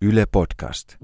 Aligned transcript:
Yle 0.00 0.26
Podcast. 0.26 0.96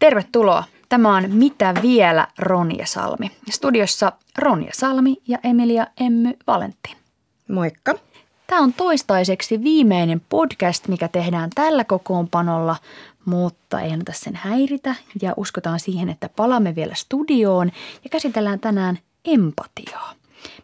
Tervetuloa. 0.00 0.64
Tämä 0.92 1.16
on 1.16 1.30
Mitä 1.30 1.74
vielä 1.82 2.28
Ronja 2.38 2.86
Salmi. 2.86 3.30
Studiossa 3.50 4.12
Ronja 4.38 4.70
Salmi 4.74 5.16
ja 5.28 5.38
Emilia 5.44 5.86
Emmy 6.00 6.32
Valentin. 6.46 6.96
Moikka. 7.48 7.94
Tämä 8.46 8.62
on 8.62 8.72
toistaiseksi 8.72 9.62
viimeinen 9.62 10.22
podcast, 10.28 10.88
mikä 10.88 11.08
tehdään 11.08 11.50
tällä 11.54 11.84
kokoonpanolla, 11.84 12.76
mutta 13.24 13.80
ei 13.80 13.92
anneta 13.92 14.12
sen 14.12 14.36
häiritä 14.36 14.94
ja 15.22 15.34
uskotaan 15.36 15.80
siihen, 15.80 16.08
että 16.08 16.28
palaamme 16.28 16.74
vielä 16.74 16.94
studioon 16.94 17.72
ja 18.04 18.10
käsitellään 18.10 18.60
tänään 18.60 18.98
empatiaa. 19.24 20.14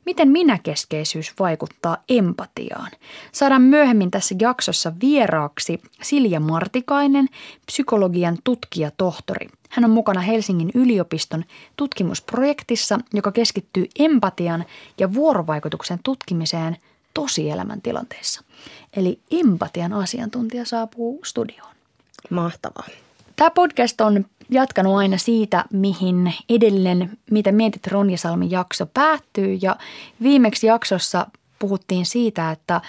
Miten 0.09 0.29
minäkeskeisyys 0.29 1.33
vaikuttaa 1.39 1.97
empatiaan? 2.09 2.91
Saadaan 3.33 3.62
myöhemmin 3.62 4.11
tässä 4.11 4.34
jaksossa 4.41 4.93
vieraaksi 5.01 5.83
Silja 6.03 6.41
Martikainen, 6.41 7.29
psykologian 7.67 8.39
tutkija-tohtori. 8.45 9.48
Hän 9.71 9.84
on 9.84 9.91
mukana 9.91 10.21
Helsingin 10.21 10.71
yliopiston 10.75 11.45
tutkimusprojektissa, 11.77 12.98
joka 13.15 13.33
keskittyy 13.33 13.87
empatian 13.98 14.65
ja 14.98 15.15
vuorovaikutuksen 15.15 15.98
tutkimiseen 16.05 16.77
tosielämän 17.15 17.83
tilanteissa. 17.83 18.43
Eli 18.97 19.20
empatian 19.31 19.93
asiantuntija 19.93 20.65
saapuu 20.65 21.20
studioon. 21.25 21.75
Mahtavaa. 22.31 22.87
Tämä 23.37 23.50
podcast 23.50 24.00
on 24.00 24.25
jatkanut 24.50 24.96
aina 24.96 25.18
siitä, 25.18 25.64
mihin 25.72 26.34
edellinen 26.48 27.18
Mitä 27.30 27.52
mietit 27.52 27.86
Ronja 27.86 28.18
Salmin 28.18 28.50
jakso 28.50 28.86
päättyy. 28.86 29.58
Ja 29.62 29.77
viimeksi 30.22 30.66
jaksossa 30.66 31.27
puhuttiin 31.58 32.06
siitä, 32.06 32.50
että 32.50 32.80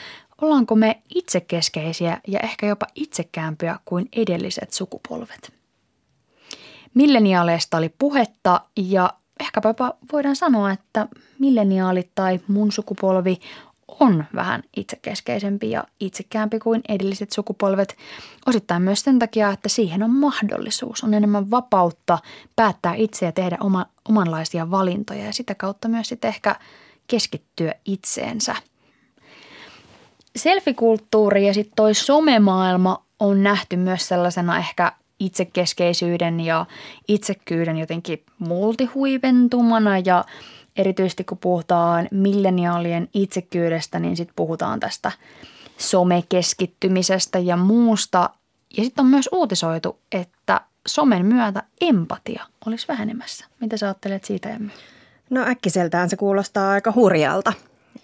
ollaanko 0.41 0.75
me 0.75 1.01
itsekeskeisiä 1.15 2.21
ja 2.27 2.39
ehkä 2.39 2.67
jopa 2.67 2.85
itsekäämpiä 2.95 3.79
kuin 3.85 4.09
edelliset 4.15 4.73
sukupolvet. 4.73 5.53
Milleniaaleista 6.93 7.77
oli 7.77 7.89
puhetta 7.99 8.61
ja 8.75 9.13
ehkäpä 9.39 9.75
voidaan 10.11 10.35
sanoa, 10.35 10.71
että 10.71 11.07
milleniaalit 11.39 12.11
tai 12.15 12.39
mun 12.47 12.71
sukupolvi 12.71 13.39
on 13.99 14.25
vähän 14.35 14.63
itsekeskeisempi 14.77 15.71
ja 15.71 15.83
itsekäämpi 15.99 16.59
kuin 16.59 16.81
edelliset 16.89 17.31
sukupolvet. 17.31 17.97
Osittain 18.45 18.81
myös 18.81 19.01
sen 19.01 19.19
takia, 19.19 19.49
että 19.51 19.69
siihen 19.69 20.03
on 20.03 20.11
mahdollisuus. 20.11 21.03
On 21.03 21.13
enemmän 21.13 21.51
vapautta 21.51 22.19
päättää 22.55 22.93
itse 22.93 23.25
ja 23.25 23.31
tehdä 23.31 23.57
oma, 23.59 23.85
omanlaisia 24.09 24.71
valintoja 24.71 25.25
ja 25.25 25.33
sitä 25.33 25.55
kautta 25.55 25.87
myös 25.87 26.09
sitten 26.09 26.29
ehkä 26.29 26.55
keskittyä 27.07 27.73
itseensä. 27.85 28.55
Selfikulttuuri 30.35 31.47
ja 31.47 31.53
sitten 31.53 31.75
toi 31.75 31.93
somemaailma 31.93 33.03
on 33.19 33.43
nähty 33.43 33.77
myös 33.77 34.07
sellaisena 34.07 34.57
ehkä 34.57 34.91
itsekeskeisyyden 35.19 36.39
ja 36.39 36.65
itsekkyyden 37.07 37.77
jotenkin 37.77 38.23
multihuipentumana 38.39 39.99
ja– 39.99 40.25
erityisesti 40.79 41.23
kun 41.23 41.37
puhutaan 41.37 42.07
milleniaalien 42.11 43.09
itsekyydestä, 43.13 43.99
niin 43.99 44.17
sitten 44.17 44.35
puhutaan 44.35 44.79
tästä 44.79 45.11
somekeskittymisestä 45.77 47.39
ja 47.39 47.57
muusta. 47.57 48.29
Ja 48.77 48.83
sitten 48.83 49.05
on 49.05 49.09
myös 49.09 49.29
uutisoitu, 49.31 49.99
että 50.11 50.61
somen 50.87 51.25
myötä 51.25 51.63
empatia 51.81 52.45
olisi 52.65 52.87
vähenemässä. 52.87 53.45
Mitä 53.61 53.77
sä 53.77 53.85
ajattelet 53.85 54.23
siitä, 54.23 54.49
Emmy? 54.49 54.69
No 55.29 55.45
äkkiseltään 55.47 56.09
se 56.09 56.15
kuulostaa 56.15 56.71
aika 56.71 56.93
hurjalta. 56.95 57.53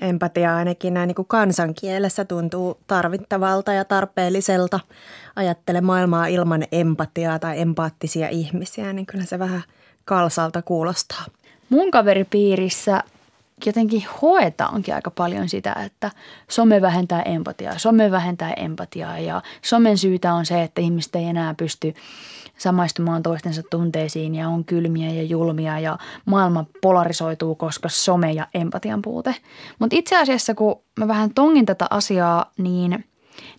Empatia 0.01 0.55
ainakin 0.55 0.93
näin 0.93 1.07
niin 1.07 1.15
kuin 1.15 1.27
kansankielessä 1.27 2.25
tuntuu 2.25 2.79
tarvittavalta 2.87 3.73
ja 3.73 3.85
tarpeelliselta. 3.85 4.79
Ajattele 5.35 5.81
maailmaa 5.81 6.27
ilman 6.27 6.63
empatiaa 6.71 7.39
tai 7.39 7.61
empaattisia 7.61 8.29
ihmisiä, 8.29 8.93
niin 8.93 9.05
kyllä 9.05 9.25
se 9.25 9.39
vähän 9.39 9.63
kalsalta 10.05 10.61
kuulostaa 10.61 11.25
mun 11.69 11.91
kaveripiirissä 11.91 13.03
jotenkin 13.65 14.05
hoetaankin 14.21 14.95
aika 14.95 15.11
paljon 15.11 15.49
sitä, 15.49 15.75
että 15.85 16.11
some 16.49 16.81
vähentää 16.81 17.21
empatiaa, 17.21 17.77
some 17.77 18.11
vähentää 18.11 18.53
empatiaa 18.53 19.19
ja 19.19 19.41
somen 19.61 19.97
syytä 19.97 20.33
on 20.33 20.45
se, 20.45 20.63
että 20.63 20.81
ihmiset 20.81 21.15
ei 21.15 21.23
enää 21.23 21.53
pysty 21.53 21.93
samaistumaan 22.57 23.23
toistensa 23.23 23.63
tunteisiin 23.63 24.35
ja 24.35 24.49
on 24.49 24.65
kylmiä 24.65 25.11
ja 25.11 25.23
julmia 25.23 25.79
ja 25.79 25.97
maailma 26.25 26.65
polarisoituu, 26.81 27.55
koska 27.55 27.89
some 27.89 28.31
ja 28.31 28.47
empatian 28.53 29.01
puute. 29.01 29.35
Mutta 29.79 29.95
itse 29.95 30.17
asiassa, 30.17 30.55
kun 30.55 30.81
mä 30.99 31.07
vähän 31.07 31.33
tongin 31.33 31.65
tätä 31.65 31.87
asiaa, 31.89 32.51
niin 32.57 33.05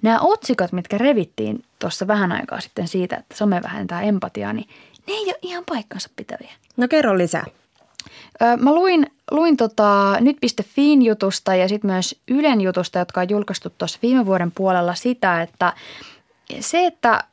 nämä 0.02 0.18
otsikot, 0.20 0.72
mitkä 0.72 0.98
revittiin 0.98 1.64
tuossa 1.78 2.06
vähän 2.06 2.32
aikaa 2.32 2.60
sitten 2.60 2.88
siitä, 2.88 3.16
että 3.16 3.36
some 3.36 3.62
vähentää 3.62 4.02
empatiaa, 4.02 4.52
niin 4.52 4.68
ne 5.06 5.14
ei 5.14 5.24
ole 5.24 5.38
ihan 5.42 5.64
paikkansa 5.68 6.10
pitäviä. 6.16 6.52
No 6.76 6.88
kerro 6.88 7.18
lisää. 7.18 7.44
Mä 8.58 8.74
luin, 8.74 9.06
luin 9.30 9.56
tota 9.56 10.16
nyt.fiin 10.20 11.02
jutusta 11.02 11.54
ja 11.54 11.68
sitten 11.68 11.90
myös 11.90 12.20
Ylen 12.28 12.60
jutusta, 12.60 12.98
jotka 12.98 13.20
on 13.20 13.30
julkaistu 13.30 13.70
tuossa 13.78 13.98
viime 14.02 14.26
vuoden 14.26 14.52
puolella 14.52 14.94
sitä, 14.94 15.42
että 15.42 15.72
se, 16.60 16.86
että 16.86 17.24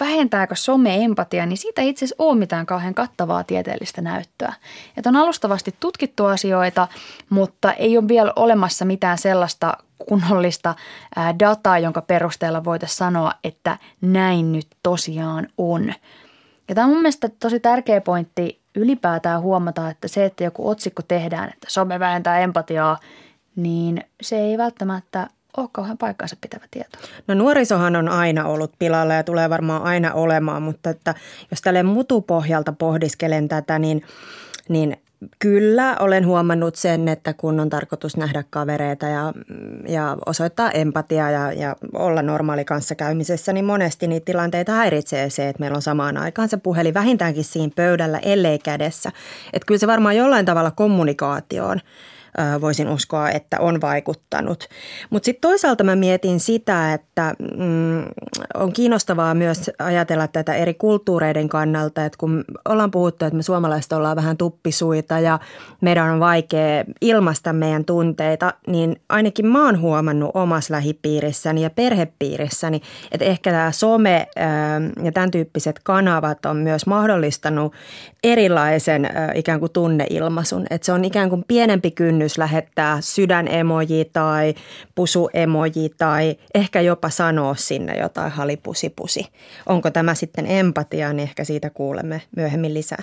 vähentääkö 0.00 0.56
some 0.56 1.04
empatia, 1.04 1.46
niin 1.46 1.56
siitä 1.56 1.82
ei 1.82 1.88
itse 1.88 2.04
asiassa 2.04 2.24
ole 2.24 2.38
mitään 2.38 2.66
kauhean 2.66 2.94
kattavaa 2.94 3.44
tieteellistä 3.44 4.00
näyttöä. 4.00 4.52
Että 4.96 5.10
on 5.10 5.16
alustavasti 5.16 5.74
tutkittu 5.80 6.24
asioita, 6.24 6.88
mutta 7.30 7.72
ei 7.72 7.98
ole 7.98 8.08
vielä 8.08 8.32
olemassa 8.36 8.84
mitään 8.84 9.18
sellaista 9.18 9.76
kunnollista 10.08 10.74
dataa, 11.38 11.78
jonka 11.78 12.02
perusteella 12.02 12.64
voitaisiin 12.64 12.96
sanoa, 12.96 13.32
että 13.44 13.78
näin 14.00 14.52
nyt 14.52 14.66
tosiaan 14.82 15.48
on. 15.58 15.94
Ja 16.68 16.74
tämä 16.74 16.84
on 16.84 16.90
mun 16.90 17.02
mielestä 17.02 17.28
tosi 17.40 17.60
tärkeä 17.60 18.00
pointti 18.00 18.60
ylipäätään 18.78 19.40
huomata, 19.40 19.90
että 19.90 20.08
se, 20.08 20.24
että 20.24 20.44
joku 20.44 20.68
otsikko 20.68 21.02
tehdään, 21.02 21.48
että 21.48 21.66
some 21.70 21.98
vähentää 21.98 22.38
empatiaa, 22.38 22.98
niin 23.56 24.04
se 24.20 24.38
ei 24.38 24.58
välttämättä 24.58 25.26
ole 25.56 25.68
kauhean 25.72 25.98
paikkansa 25.98 26.36
pitävä 26.40 26.64
tieto. 26.70 26.98
No 27.26 27.34
nuorisohan 27.34 27.96
on 27.96 28.08
aina 28.08 28.46
ollut 28.46 28.72
pilalla 28.78 29.14
ja 29.14 29.24
tulee 29.24 29.50
varmaan 29.50 29.82
aina 29.82 30.12
olemaan, 30.12 30.62
mutta 30.62 30.90
että 30.90 31.14
jos 31.50 31.60
tälle 31.60 31.82
mutupohjalta 31.82 32.72
pohdiskelen 32.72 33.48
tätä, 33.48 33.78
niin, 33.78 34.04
niin 34.68 34.96
Kyllä, 35.38 35.96
olen 36.00 36.26
huomannut 36.26 36.76
sen, 36.76 37.08
että 37.08 37.32
kun 37.32 37.60
on 37.60 37.70
tarkoitus 37.70 38.16
nähdä 38.16 38.44
kavereita 38.50 39.06
ja, 39.06 39.32
ja 39.88 40.16
osoittaa 40.26 40.70
empatiaa 40.70 41.30
ja, 41.30 41.52
ja 41.52 41.76
olla 41.92 42.22
normaali 42.22 42.64
kanssakäymisessä, 42.64 43.52
niin 43.52 43.64
monesti 43.64 44.06
niitä 44.06 44.24
tilanteita 44.24 44.72
häiritsee 44.72 45.30
se, 45.30 45.48
että 45.48 45.60
meillä 45.60 45.76
on 45.76 45.82
samaan 45.82 46.16
aikaan 46.16 46.48
se 46.48 46.56
puhelin 46.56 46.94
vähintäänkin 46.94 47.44
siinä 47.44 47.72
pöydällä, 47.76 48.18
ellei 48.18 48.58
kädessä. 48.58 49.12
Että 49.52 49.66
kyllä 49.66 49.78
se 49.78 49.86
varmaan 49.86 50.16
jollain 50.16 50.46
tavalla 50.46 50.70
kommunikaatioon– 50.70 51.80
voisin 52.60 52.88
uskoa, 52.88 53.30
että 53.30 53.60
on 53.60 53.80
vaikuttanut. 53.80 54.68
Mutta 55.10 55.24
sitten 55.26 55.50
toisaalta 55.50 55.84
mä 55.84 55.96
mietin 55.96 56.40
sitä, 56.40 56.94
että 56.94 57.34
mm, 57.56 58.02
on 58.54 58.72
kiinnostavaa 58.72 59.34
myös 59.34 59.70
ajatella 59.78 60.28
tätä 60.28 60.54
eri 60.54 60.74
kulttuureiden 60.74 61.48
kannalta, 61.48 62.04
että 62.04 62.18
kun 62.18 62.44
ollaan 62.68 62.90
puhuttu, 62.90 63.24
että 63.24 63.36
me 63.36 63.42
suomalaiset 63.42 63.92
ollaan 63.92 64.16
vähän 64.16 64.36
tuppisuita 64.36 65.18
ja 65.18 65.38
meidän 65.80 66.10
on 66.10 66.20
vaikea 66.20 66.84
ilmaista 67.00 67.52
meidän 67.52 67.84
tunteita, 67.84 68.54
niin 68.66 69.00
ainakin 69.08 69.46
mä 69.46 69.64
oon 69.64 69.80
huomannut 69.80 70.30
omassa 70.34 70.74
lähipiirissäni 70.74 71.62
ja 71.62 71.70
perhepiirissäni, 71.70 72.80
että 73.12 73.24
ehkä 73.24 73.50
tämä 73.50 73.72
some 73.72 74.26
ja 75.02 75.12
tämän 75.12 75.30
tyyppiset 75.30 75.80
kanavat 75.82 76.46
on 76.46 76.56
myös 76.56 76.86
mahdollistanut 76.86 77.74
erilaisen 78.24 79.10
ikään 79.34 79.60
kuin 79.60 79.72
tunneilmaisun. 79.72 80.66
Että 80.70 80.86
se 80.86 80.92
on 80.92 81.04
ikään 81.04 81.30
kuin 81.30 81.44
pienempi 81.48 81.90
kynnys 81.90 82.27
kynnys 82.28 82.38
lähettää 82.38 83.00
sydänemoji 83.00 84.10
tai 84.12 84.54
pusuemoji 84.94 85.90
tai 85.98 86.36
ehkä 86.54 86.80
jopa 86.80 87.10
sanoa 87.10 87.54
sinne 87.54 87.98
jotain 87.98 88.32
halipusipusi. 88.32 89.26
Onko 89.66 89.90
tämä 89.90 90.14
sitten 90.14 90.46
empatia, 90.46 91.12
niin 91.12 91.28
ehkä 91.28 91.44
siitä 91.44 91.70
kuulemme 91.70 92.22
myöhemmin 92.36 92.74
lisää. 92.74 93.02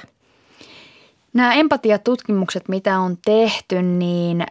Nämä 1.34 1.54
empatiatutkimukset, 1.54 2.70
mitä 2.70 3.00
on 3.00 3.18
tehty, 3.26 3.82
niin 3.82 4.46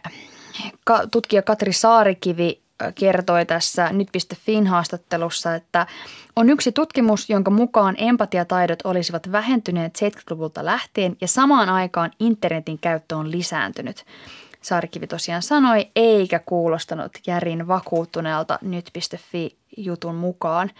tutkija 1.11 1.41
Katri 1.41 1.73
Saarikivi 1.73 2.61
kertoi 2.95 3.45
tässä 3.45 3.89
nyt.fin 3.91 4.67
haastattelussa, 4.67 5.55
että 5.55 5.87
on 6.35 6.49
yksi 6.49 6.71
tutkimus, 6.71 7.29
jonka 7.29 7.51
mukaan 7.51 7.95
empatiataidot 7.97 8.79
olisivat 8.83 9.31
vähentyneet 9.31 9.97
70-luvulta 9.97 10.65
lähtien 10.65 11.15
ja 11.21 11.27
samaan 11.27 11.69
aikaan 11.69 12.11
internetin 12.19 12.79
käyttö 12.79 13.15
on 13.15 13.31
lisääntynyt. 13.31 14.05
Sarkivi 14.65 15.07
tosiaan 15.07 15.41
sanoi, 15.41 15.87
eikä 15.95 16.39
kuulostanut 16.39 17.11
järin 17.27 17.67
vakuuttuneelta 17.67 18.59
nyt.fi 18.61 19.57
jutun 19.77 20.15
mukaan. 20.15 20.71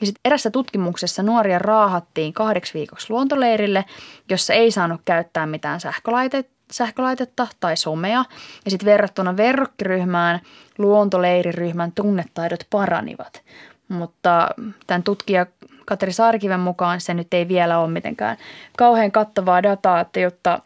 Ja 0.00 0.06
sitten 0.06 0.20
erässä 0.24 0.50
tutkimuksessa 0.50 1.22
nuoria 1.22 1.58
raahattiin 1.58 2.32
kahdeksi 2.32 2.74
viikoksi 2.74 3.06
luontoleirille, 3.10 3.84
jossa 4.30 4.54
ei 4.54 4.70
saanut 4.70 5.00
käyttää 5.04 5.46
mitään 5.46 5.80
sähkölaitetta 5.80 6.54
sähkölaitetta 6.72 7.46
tai 7.60 7.76
somea. 7.76 8.24
Ja 8.64 8.70
sitten 8.70 8.86
verrattuna 8.86 9.36
verrokkiryhmään 9.36 10.40
luontoleiriryhmän 10.78 11.92
tunnetaidot 11.92 12.66
paranivat. 12.70 13.42
Mutta 13.88 14.48
tämän 14.86 15.02
tutkija 15.02 15.46
Katri 15.84 16.12
Saarikiven 16.12 16.60
mukaan 16.60 17.00
se 17.00 17.14
nyt 17.14 17.34
ei 17.34 17.48
vielä 17.48 17.78
ole 17.78 17.90
mitenkään 17.90 18.36
kauhean 18.76 19.12
kattavaa 19.12 19.62
dataa, 19.62 20.00
että 20.00 20.20
jotta 20.20 20.60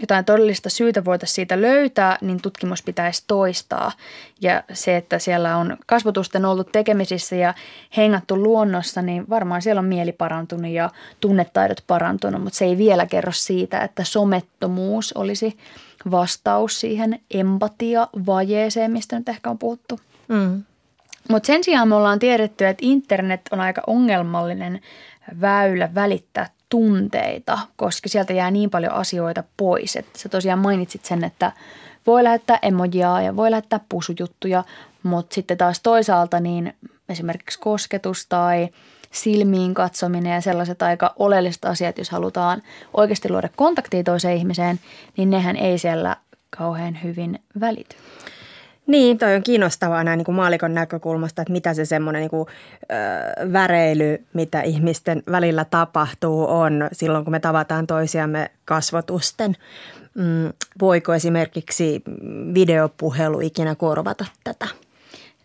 jotain 0.00 0.24
todellista 0.24 0.70
syytä 0.70 1.04
voitaisiin 1.04 1.34
siitä 1.34 1.60
löytää, 1.60 2.18
niin 2.20 2.42
tutkimus 2.42 2.82
pitäisi 2.82 3.24
toistaa. 3.26 3.92
Ja 4.40 4.62
se, 4.72 4.96
että 4.96 5.18
siellä 5.18 5.56
on 5.56 5.76
kasvotusten 5.86 6.44
ollut 6.44 6.72
tekemisissä 6.72 7.36
ja 7.36 7.54
hengattu 7.96 8.42
luonnossa, 8.42 9.02
niin 9.02 9.28
varmaan 9.28 9.62
siellä 9.62 9.78
on 9.78 9.84
mieli 9.84 10.12
parantunut 10.12 10.70
ja 10.70 10.90
tunnetaidot 11.20 11.84
parantunut, 11.86 12.42
mutta 12.42 12.56
se 12.56 12.64
ei 12.64 12.78
vielä 12.78 13.06
kerro 13.06 13.32
siitä, 13.32 13.80
että 13.80 14.04
somettomuus 14.04 15.12
olisi 15.12 15.58
vastaus 16.10 16.80
siihen 16.80 17.20
empatia-vajeeseen, 17.30 18.90
mistä 18.90 19.18
nyt 19.18 19.28
ehkä 19.28 19.50
on 19.50 19.58
puhuttu. 19.58 20.00
Mm. 20.28 20.62
Mutta 21.28 21.46
sen 21.46 21.64
sijaan 21.64 21.88
me 21.88 21.94
ollaan 21.94 22.18
tiedetty, 22.18 22.66
että 22.66 22.86
internet 22.86 23.40
on 23.50 23.60
aika 23.60 23.82
ongelmallinen 23.86 24.80
väylä 25.40 25.94
välittää 25.94 26.46
tunteita, 26.70 27.58
koska 27.76 28.08
sieltä 28.08 28.32
jää 28.32 28.50
niin 28.50 28.70
paljon 28.70 28.92
asioita 28.92 29.44
pois. 29.56 29.96
Että 29.96 30.18
sä 30.18 30.28
tosiaan 30.28 30.58
mainitsit 30.58 31.04
sen, 31.04 31.24
että 31.24 31.52
voi 32.06 32.24
lähettää 32.24 32.58
emojia 32.62 33.22
ja 33.22 33.36
voi 33.36 33.50
lähettää 33.50 33.80
pusujuttuja, 33.88 34.64
mutta 35.02 35.34
sitten 35.34 35.58
taas 35.58 35.80
toisaalta 35.80 36.40
niin 36.40 36.76
esimerkiksi 37.08 37.58
kosketus 37.58 38.26
tai 38.26 38.68
silmiin 39.10 39.74
katsominen 39.74 40.34
ja 40.34 40.40
sellaiset 40.40 40.82
aika 40.82 41.14
oleelliset 41.18 41.64
asiat, 41.64 41.98
jos 41.98 42.10
halutaan 42.10 42.62
oikeasti 42.94 43.30
luoda 43.30 43.48
kontaktia 43.56 44.02
toiseen 44.02 44.36
ihmiseen, 44.36 44.80
niin 45.16 45.30
nehän 45.30 45.56
ei 45.56 45.78
siellä 45.78 46.16
kauhean 46.50 46.98
hyvin 47.02 47.38
välity. 47.60 47.96
Niin, 48.90 49.18
toi 49.18 49.34
on 49.34 49.42
kiinnostavaa 49.42 50.04
näin 50.04 50.18
niin 50.18 50.24
kuin 50.24 50.34
maalikon 50.34 50.74
näkökulmasta, 50.74 51.42
että 51.42 51.52
mitä 51.52 51.74
se 51.74 51.84
semmoinen 51.84 52.20
niin 52.20 52.30
kuin, 52.30 52.46
väreily, 53.52 54.24
mitä 54.32 54.60
ihmisten 54.60 55.22
välillä 55.30 55.64
tapahtuu, 55.64 56.46
on 56.48 56.88
silloin, 56.92 57.24
kun 57.24 57.32
me 57.32 57.40
tavataan 57.40 57.86
toisiamme 57.86 58.50
kasvotusten. 58.64 59.56
Mm, 60.14 60.52
voiko 60.80 61.14
esimerkiksi 61.14 62.02
videopuhelu 62.54 63.40
ikinä 63.40 63.74
korvata 63.74 64.24
tätä? 64.44 64.66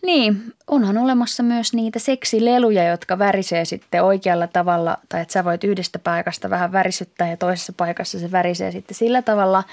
Niin, 0.02 0.54
onhan 0.68 0.98
olemassa 0.98 1.44
myös 1.44 1.74
niitä 1.74 2.00
seksileluja, 2.00 2.90
jotka 2.90 3.20
värisee 3.20 3.66
sitten 3.66 4.04
oikealla 4.04 4.48
tavalla, 4.48 4.98
tai 5.10 5.22
että 5.22 5.32
sä 5.32 5.44
voit 5.44 5.64
yhdestä 5.64 6.00
paikasta 6.00 6.50
vähän 6.50 6.72
värisyttää 6.72 7.30
ja 7.30 7.38
toisessa 7.38 7.74
paikassa 7.78 8.20
se 8.20 8.32
värisee 8.32 8.72
sitten 8.72 8.96
sillä 8.96 9.22
tavalla, 9.22 9.64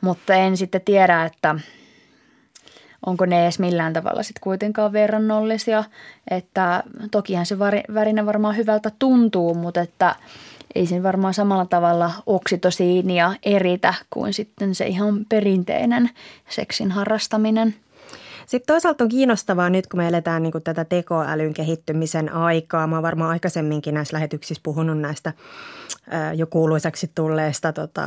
mutta 0.00 0.34
en 0.34 0.56
sitten 0.56 0.80
tiedä, 0.80 1.24
että– 1.24 1.54
onko 3.06 3.26
ne 3.26 3.42
edes 3.42 3.58
millään 3.58 3.92
tavalla 3.92 4.22
sitten 4.22 4.40
kuitenkaan 4.40 4.92
verrannollisia. 4.92 5.84
Että 6.30 6.82
tokihan 7.10 7.46
se 7.46 7.58
värinä 7.94 8.26
varmaan 8.26 8.56
hyvältä 8.56 8.90
tuntuu, 8.98 9.54
mutta 9.54 9.80
että 9.80 10.16
ei 10.74 10.86
sen 10.86 11.02
varmaan 11.02 11.34
samalla 11.34 11.66
tavalla 11.66 12.10
oksitosiinia 12.26 13.34
eritä 13.42 13.94
kuin 14.10 14.32
sitten 14.32 14.74
se 14.74 14.86
ihan 14.86 15.26
perinteinen 15.28 16.10
seksin 16.48 16.90
harrastaminen– 16.90 17.74
sitten 18.46 18.74
toisaalta 18.74 19.04
on 19.04 19.10
kiinnostavaa 19.10 19.70
nyt, 19.70 19.86
kun 19.86 20.00
me 20.00 20.08
eletään 20.08 20.42
niin 20.42 20.52
kuin 20.52 20.64
tätä 20.64 20.84
tekoälyn 20.84 21.54
kehittymisen 21.54 22.32
aikaa. 22.32 22.86
Mä 22.86 22.96
oon 22.96 23.02
varmaan 23.02 23.30
aikaisemminkin 23.30 23.94
näissä 23.94 24.14
lähetyksissä 24.14 24.60
puhunut 24.62 24.98
näistä 24.98 25.32
jo 26.34 26.46
kuuluisaksi 26.46 27.10
tulleista 27.14 27.72
tota, 27.72 28.02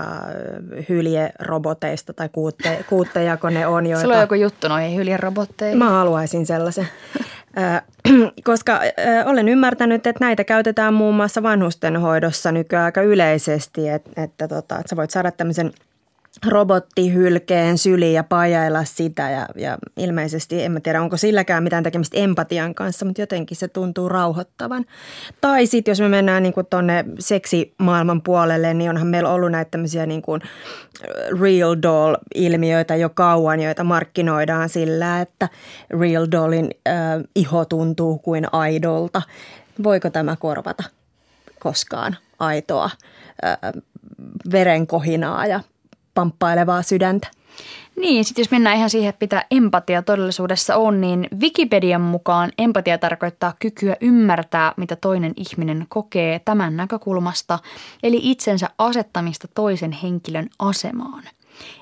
hyljeroboteista 0.89 2.13
tai 2.13 2.29
kuutte, 2.29 2.79
kuutteja, 2.89 3.37
ne 3.51 3.67
on. 3.67 3.85
Joita... 3.85 4.01
Sulla 4.01 4.15
on 4.15 4.21
joku 4.21 4.35
juttu 4.35 4.67
noihin 4.67 4.95
hyljerobotteihin. 4.95 5.77
Mä 5.77 5.89
haluaisin 5.89 6.45
sellaisen. 6.45 6.87
koska 8.43 8.79
olen 9.25 9.49
ymmärtänyt, 9.49 10.07
että 10.07 10.25
näitä 10.25 10.43
käytetään 10.43 10.93
muun 10.93 11.15
muassa 11.15 11.43
vanhustenhoidossa 11.43 12.51
nykyään 12.51 12.85
aika 12.85 13.01
yleisesti, 13.01 13.89
että, 13.89 14.23
että, 14.23 14.47
tota, 14.47 14.75
että 14.75 14.89
sä 14.89 14.95
voit 14.95 15.11
saada 15.11 15.31
tämmöisen– 15.31 15.71
robottihylkeen 16.45 17.77
syliin 17.77 18.13
ja 18.13 18.23
pajailla 18.23 18.83
sitä 18.83 19.29
ja, 19.29 19.47
ja 19.55 19.77
ilmeisesti, 19.97 20.63
en 20.63 20.71
mä 20.71 20.79
tiedä 20.79 21.01
onko 21.01 21.17
silläkään 21.17 21.63
mitään 21.63 21.83
tekemistä 21.83 22.17
empatian 22.17 22.75
kanssa, 22.75 23.05
mutta 23.05 23.21
jotenkin 23.21 23.57
se 23.57 23.67
tuntuu 23.67 24.09
rauhoittavan. 24.09 24.85
Tai 25.41 25.65
sitten 25.65 25.91
jos 25.91 26.01
me 26.01 26.09
mennään 26.09 26.43
niin 26.43 26.53
tuonne 26.69 27.05
seksimaailman 27.19 28.21
puolelle, 28.21 28.73
niin 28.73 28.89
onhan 28.89 29.07
meillä 29.07 29.29
ollut 29.29 29.51
näitä 29.51 29.71
tämmöisiä 29.71 30.05
niin 30.05 30.21
kuin 30.21 30.41
real 31.41 31.75
doll-ilmiöitä 31.81 32.95
jo 32.95 33.09
kauan, 33.09 33.59
joita 33.59 33.83
markkinoidaan 33.83 34.69
sillä, 34.69 35.21
että 35.21 35.49
real 35.99 36.27
dollin 36.31 36.69
äh, 36.87 36.95
iho 37.35 37.65
tuntuu 37.65 38.17
kuin 38.17 38.45
aidolta. 38.51 39.21
Voiko 39.83 40.09
tämä 40.09 40.35
korvata 40.35 40.83
koskaan 41.59 42.17
aitoa 42.39 42.89
äh, 43.45 43.57
verenkohinaa 44.51 45.45
ja 45.45 45.59
pamppailevaa 46.17 46.81
sydäntä. 46.81 47.27
Niin, 47.95 48.25
sitten 48.25 48.41
jos 48.43 48.51
mennään 48.51 48.77
ihan 48.77 48.89
siihen, 48.89 49.09
että 49.09 49.23
mitä 49.23 49.45
empatia 49.51 50.01
todellisuudessa 50.01 50.75
on, 50.75 51.01
niin 51.01 51.27
Wikipedian 51.39 52.01
mukaan 52.01 52.51
empatia 52.57 52.97
tarkoittaa 52.97 53.53
kykyä 53.59 53.95
ymmärtää, 54.01 54.73
mitä 54.77 54.95
toinen 54.95 55.33
ihminen 55.35 55.85
kokee 55.89 56.39
tämän 56.39 56.77
näkökulmasta, 56.77 57.59
eli 58.03 58.19
itsensä 58.23 58.69
asettamista 58.77 59.47
toisen 59.55 59.91
henkilön 59.91 60.49
asemaan. 60.59 61.23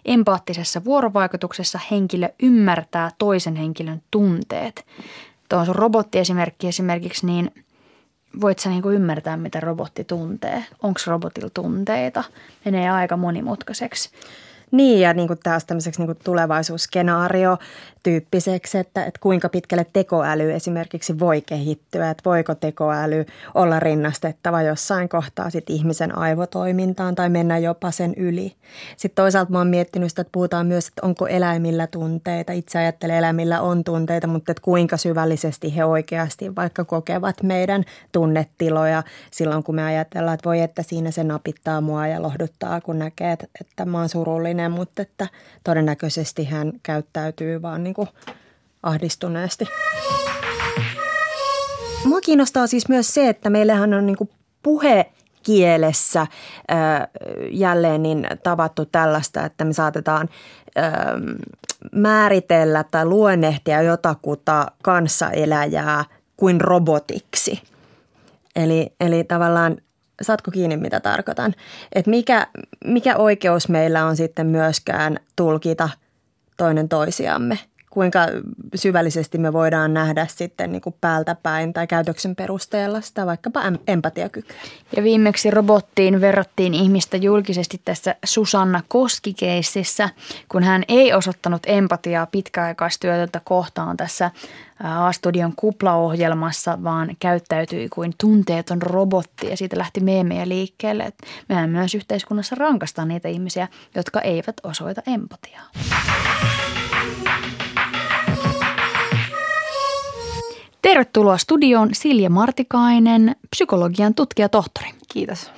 Empaattisessa 0.06 0.84
vuorovaikutuksessa 0.84 1.80
henkilö 1.92 2.30
ymmärtää 2.44 3.12
toisen 3.18 3.56
henkilön 3.56 4.02
tunteet. 4.12 4.86
Tuo 5.50 5.66
sun 5.66 5.76
robottiesimerkki 5.76 6.68
esimerkiksi, 6.68 7.26
niin 7.26 7.65
voit 8.42 8.60
sä 8.60 8.70
niinku 8.70 8.90
ymmärtää, 8.90 9.38
mitä 9.38 9.60
robotti 9.60 10.04
tuntee? 10.04 10.66
Onko 10.84 11.00
robotilla 11.08 11.50
tunteita? 11.54 12.24
Menee 12.66 12.90
aika 12.90 13.18
monimutkaiseksi. 13.18 14.10
Niin 14.72 15.02
ja 15.02 15.14
niin 15.14 15.28
kuin 15.28 15.40
taas 15.44 15.66
tämmöiseksi 15.66 16.02
niin 16.02 16.08
kuin 16.08 16.18
tulevaisuusskenaario 16.24 17.58
tyyppiseksi, 18.06 18.78
että, 18.78 19.06
että 19.06 19.19
kuinka 19.21 19.50
pitkälle 19.50 19.85
tekoäly 19.94 20.54
esimerkiksi 20.54 21.19
voi 21.19 21.42
kehittyä, 21.42 22.09
että 22.09 22.21
voiko 22.26 22.56
tekoäly 22.56 23.26
olla 23.54 23.80
rinnastettava 23.80 24.62
jossain 24.62 25.09
kohtaa 25.09 25.50
sit 25.50 25.69
ihmisen 25.69 26.18
aivotoimintaan 26.18 27.16
tai 27.16 27.30
mennä 27.30 27.57
jopa 27.57 27.92
sen 27.92 28.14
yli. 28.18 28.56
Sitten 28.97 29.24
toisaalta 29.24 29.52
mä 29.52 29.57
oon 29.57 29.68
miettinyt 29.68 30.09
sitä, 30.09 30.21
että 30.21 30.31
puhutaan 30.31 30.68
myös, 30.68 30.88
että 30.88 31.06
onko 31.06 31.28
eläimillä 31.28 31.88
tunteita. 31.88 32.54
Itse 32.54 32.80
ajattelen, 32.80 33.16
eläimillä 33.16 33.62
on 33.62 33.83
tunteita, 33.83 34.28
mutta 34.28 34.52
että 34.52 34.62
kuinka 34.62 34.97
syvällisesti 34.97 35.76
he 35.76 35.85
oikeasti 35.85 36.56
vaikka 36.56 36.85
kokevat 36.85 37.44
meidän 37.44 37.83
tunnetiloja 38.12 39.04
silloin, 39.31 39.64
kun 39.64 39.76
me 39.76 39.83
ajatellaan, 39.83 40.33
että 40.35 40.50
voi, 40.50 40.62
että 40.62 40.83
siinä 40.83 41.12
se 41.12 41.24
napittaa 41.24 41.81
mua 41.81 42.07
ja 42.07 42.21
lohduttaa, 42.21 42.81
kun 42.81 43.00
näkee, 43.00 43.31
että, 43.31 43.47
että 43.62 43.85
mä 43.85 43.97
oon 44.00 44.09
surullinen, 44.09 44.71
mutta 44.71 45.02
että 45.02 45.28
todennäköisesti 45.64 46.45
hän 46.45 46.74
käyttäytyy 46.83 47.62
vaan 47.62 47.83
niin 47.83 47.94
kuin 47.95 48.09
ahdistuneesti. 48.83 49.66
Mua 52.06 52.21
kiinnostaa 52.21 52.68
siis 52.68 52.90
myös 52.90 53.14
se, 53.14 53.30
että 53.30 53.49
meillähän 53.49 53.94
on 53.94 54.06
niin 54.06 54.18
kuin 54.18 54.30
puhekielessä 54.64 56.28
ää, 56.68 57.07
jälleen 57.52 58.04
niin 58.04 58.28
tavattu 58.44 58.85
tällaista, 58.85 59.45
että 59.45 59.66
me 59.66 59.73
saatetaan 59.73 60.30
ää, 60.75 61.14
määritellä 61.92 62.83
tai 62.83 63.06
luonnehtia 63.06 63.81
jotakuta 63.81 64.66
kanssaeläjää 64.83 66.06
kuin 66.37 66.61
robotiksi. 66.61 67.61
Eli, 68.56 68.94
eli 68.99 69.23
tavallaan 69.23 69.78
saatko 70.21 70.52
kiinni, 70.52 70.78
mitä 70.78 70.99
tarkoitan? 70.99 71.54
Että 71.94 72.09
mikä, 72.09 72.47
mikä 72.85 73.16
oikeus 73.18 73.69
meillä 73.69 74.06
on 74.06 74.16
sitten 74.16 74.47
myöskään 74.47 75.19
tulkita 75.35 75.90
toinen 76.57 76.90
toisiamme 76.90 77.59
kuinka 77.95 78.19
syvällisesti 78.75 79.37
me 79.37 79.54
voidaan 79.54 79.94
nähdä 79.94 80.28
sitten 80.30 80.71
niin 80.71 80.81
kuin 80.81 80.95
päältä 81.02 81.35
päin 81.35 81.73
tai 81.73 81.87
käytöksen 81.87 82.35
perusteella 82.35 83.02
sitä 83.02 83.25
vaikkapa 83.25 83.61
empatiakykyä. 83.87 84.56
Ja 84.95 85.04
viimeksi 85.04 85.52
robottiin 85.52 86.21
verrattiin 86.21 86.73
ihmistä 86.73 87.18
julkisesti 87.18 87.81
tässä 87.85 88.16
Susanna 88.25 88.81
Koskikeississä, 88.87 90.09
kun 90.49 90.64
hän 90.64 90.83
ei 90.87 91.14
osoittanut 91.14 91.61
empatiaa 91.66 92.25
pitkäaikaistyötöntä 92.25 93.42
kohtaan 93.44 93.97
tässä 93.97 94.31
A-studion 94.83 95.54
kuplaohjelmassa, 95.56 96.83
vaan 96.83 97.16
käyttäytyi 97.19 97.90
kuin 97.90 98.14
tunteeton 98.18 98.81
robotti 98.81 99.49
ja 99.49 99.57
siitä 99.57 99.78
lähti 99.78 99.99
meemejä 99.99 100.47
liikkeelle. 100.47 101.14
Mehän 101.49 101.69
myös 101.69 101.95
yhteiskunnassa 101.95 102.56
rankastaa 102.56 103.06
niitä 103.06 103.28
ihmisiä, 103.28 103.68
jotka 103.95 104.21
eivät 104.21 104.56
osoita 104.64 105.02
empatiaa. 105.07 105.64
Tervetuloa 110.95 111.37
studioon 111.37 111.90
Silja 111.94 112.30
Martikainen, 112.30 113.35
psykologian 113.49 114.14
tutkijatohtori. 114.14 114.87
Kiitos. 115.14 115.52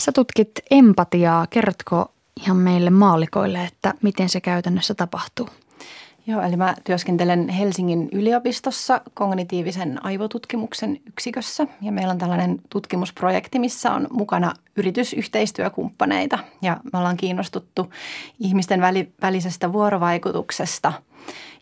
Sä 0.00 0.12
tutkit 0.12 0.50
empatiaa. 0.70 1.46
Kerrotko 1.46 2.12
ihan 2.40 2.56
meille 2.56 2.90
maallikoille, 2.90 3.64
että 3.64 3.94
miten 4.02 4.28
se 4.28 4.40
käytännössä 4.40 4.94
tapahtuu? 4.94 5.48
Joo, 6.26 6.42
eli 6.42 6.56
mä 6.56 6.74
työskentelen 6.84 7.48
Helsingin 7.48 8.08
yliopistossa 8.12 9.00
kognitiivisen 9.14 10.04
aivotutkimuksen 10.04 11.00
yksikössä 11.06 11.66
ja 11.80 11.92
meillä 11.92 12.10
on 12.10 12.18
tällainen 12.18 12.60
tutkimusprojekti, 12.70 13.58
missä 13.58 13.92
on 13.92 14.06
mukana 14.10 14.54
yritysyhteistyökumppaneita 14.76 16.38
ja 16.62 16.76
me 16.92 16.98
ollaan 16.98 17.16
kiinnostuttu 17.16 17.92
ihmisten 18.40 18.80
välisestä 19.22 19.72
vuorovaikutuksesta 19.72 20.92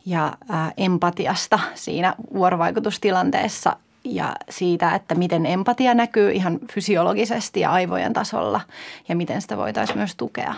ja 0.07 0.33
ää, 0.49 0.73
empatiasta 0.76 1.59
siinä 1.75 2.14
vuorovaikutustilanteessa 2.35 3.76
ja 4.05 4.37
siitä, 4.50 4.95
että 4.95 5.14
miten 5.14 5.47
empatia 5.47 5.95
näkyy 5.95 6.33
ihan 6.33 6.59
fysiologisesti 6.73 7.61
ja 7.61 7.73
aivojen 7.73 8.12
tasolla 8.12 8.61
ja 9.09 9.17
miten 9.17 9.43
sitä 9.43 9.57
voitaisiin 9.57 9.99
myös 9.99 10.17
tukea. 10.17 10.55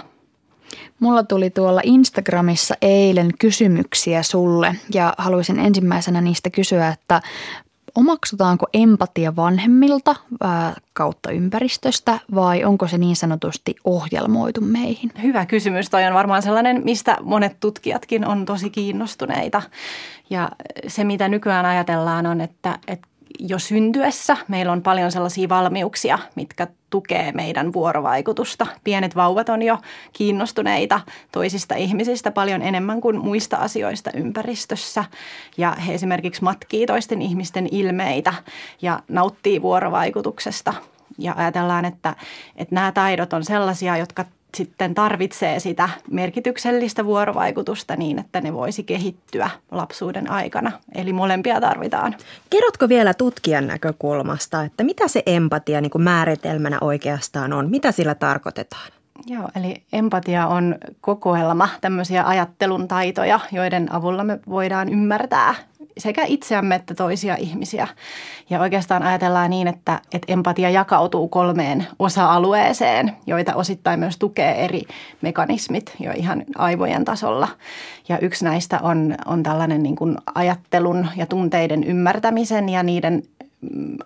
Mulla 1.00 1.22
tuli 1.22 1.50
tuolla 1.50 1.80
Instagramissa 1.84 2.74
eilen 2.82 3.30
kysymyksiä 3.38 4.22
sulle 4.22 4.76
ja 4.94 5.14
haluaisin 5.18 5.58
ensimmäisenä 5.58 6.20
niistä 6.20 6.50
kysyä, 6.50 6.88
että 6.88 7.22
omaksutaanko 7.94 8.66
empatia 8.74 9.36
vanhemmilta 9.36 10.16
ää, 10.40 10.74
kautta 10.92 11.30
ympäristöstä 11.30 12.18
vai 12.34 12.64
onko 12.64 12.88
se 12.88 12.98
niin 12.98 13.16
sanotusti 13.16 13.76
ohjelmoitu 13.84 14.60
meihin? 14.60 15.12
Hyvä 15.22 15.46
kysymys. 15.46 15.90
Toi 15.90 16.04
on 16.04 16.14
varmaan 16.14 16.42
sellainen, 16.42 16.82
mistä 16.84 17.16
monet 17.22 17.60
tutkijatkin 17.60 18.26
on 18.26 18.44
tosi 18.44 18.70
kiinnostuneita. 18.70 19.62
Ja 20.30 20.50
se, 20.88 21.04
mitä 21.04 21.28
nykyään 21.28 21.66
ajatellaan 21.66 22.26
on, 22.26 22.40
että, 22.40 22.78
että 22.88 23.08
jo 23.38 23.58
syntyessä 23.58 24.36
meillä 24.48 24.72
on 24.72 24.82
paljon 24.82 25.12
sellaisia 25.12 25.48
valmiuksia, 25.48 26.18
mitkä 26.34 26.66
tukee 26.90 27.32
meidän 27.32 27.72
vuorovaikutusta. 27.72 28.66
Pienet 28.84 29.16
vauvat 29.16 29.48
on 29.48 29.62
jo 29.62 29.78
kiinnostuneita 30.12 31.00
toisista 31.32 31.74
ihmisistä 31.74 32.30
paljon 32.30 32.62
enemmän 32.62 33.00
kuin 33.00 33.18
muista 33.18 33.56
asioista 33.56 34.10
ympäristössä. 34.14 35.04
Ja 35.56 35.76
he 35.86 35.94
esimerkiksi 35.94 36.44
matkii 36.44 36.86
toisten 36.86 37.22
ihmisten 37.22 37.68
ilmeitä 37.70 38.34
ja 38.82 39.00
nauttii 39.08 39.62
vuorovaikutuksesta. 39.62 40.74
Ja 41.18 41.34
ajatellaan, 41.36 41.84
että, 41.84 42.16
että 42.56 42.74
nämä 42.74 42.92
taidot 42.92 43.32
on 43.32 43.44
sellaisia, 43.44 43.96
jotka 43.96 44.24
sitten 44.56 44.94
tarvitsee 44.94 45.60
sitä 45.60 45.88
merkityksellistä 46.10 47.04
vuorovaikutusta 47.04 47.96
niin, 47.96 48.18
että 48.18 48.40
ne 48.40 48.52
voisi 48.52 48.82
kehittyä 48.82 49.50
lapsuuden 49.70 50.30
aikana. 50.30 50.72
Eli 50.94 51.12
molempia 51.12 51.60
tarvitaan. 51.60 52.14
Kerrotko 52.50 52.88
vielä 52.88 53.14
tutkijan 53.14 53.66
näkökulmasta, 53.66 54.62
että 54.62 54.84
mitä 54.84 55.08
se 55.08 55.22
empatia 55.26 55.80
niin 55.80 55.90
kuin 55.90 56.02
määritelmänä 56.02 56.78
oikeastaan 56.80 57.52
on? 57.52 57.70
Mitä 57.70 57.92
sillä 57.92 58.14
tarkoitetaan? 58.14 58.92
Joo, 59.26 59.48
eli 59.56 59.82
empatia 59.92 60.46
on 60.46 60.74
kokoelma 61.00 61.68
tämmöisiä 61.80 62.26
ajattelun 62.26 62.88
taitoja, 62.88 63.40
joiden 63.52 63.92
avulla 63.92 64.24
me 64.24 64.38
voidaan 64.48 64.88
ymmärtää 64.88 65.54
sekä 65.98 66.24
itseämme 66.26 66.74
että 66.74 66.94
toisia 66.94 67.36
ihmisiä. 67.36 67.88
Ja 68.50 68.60
oikeastaan 68.60 69.02
ajatellaan 69.02 69.50
niin, 69.50 69.68
että, 69.68 70.00
että 70.12 70.32
empatia 70.32 70.70
jakautuu 70.70 71.28
kolmeen 71.28 71.86
osa-alueeseen, 71.98 73.12
joita 73.26 73.54
osittain 73.54 74.00
myös 74.00 74.18
tukee 74.18 74.64
eri 74.64 74.82
mekanismit 75.22 75.96
jo 76.00 76.12
ihan 76.16 76.44
aivojen 76.56 77.04
tasolla. 77.04 77.48
Ja 78.08 78.18
yksi 78.18 78.44
näistä 78.44 78.80
on, 78.82 79.14
on 79.26 79.42
tällainen 79.42 79.82
niin 79.82 79.96
kuin 79.96 80.18
ajattelun 80.34 81.08
ja 81.16 81.26
tunteiden 81.26 81.84
ymmärtämisen 81.84 82.68
ja 82.68 82.82
niiden 82.82 83.22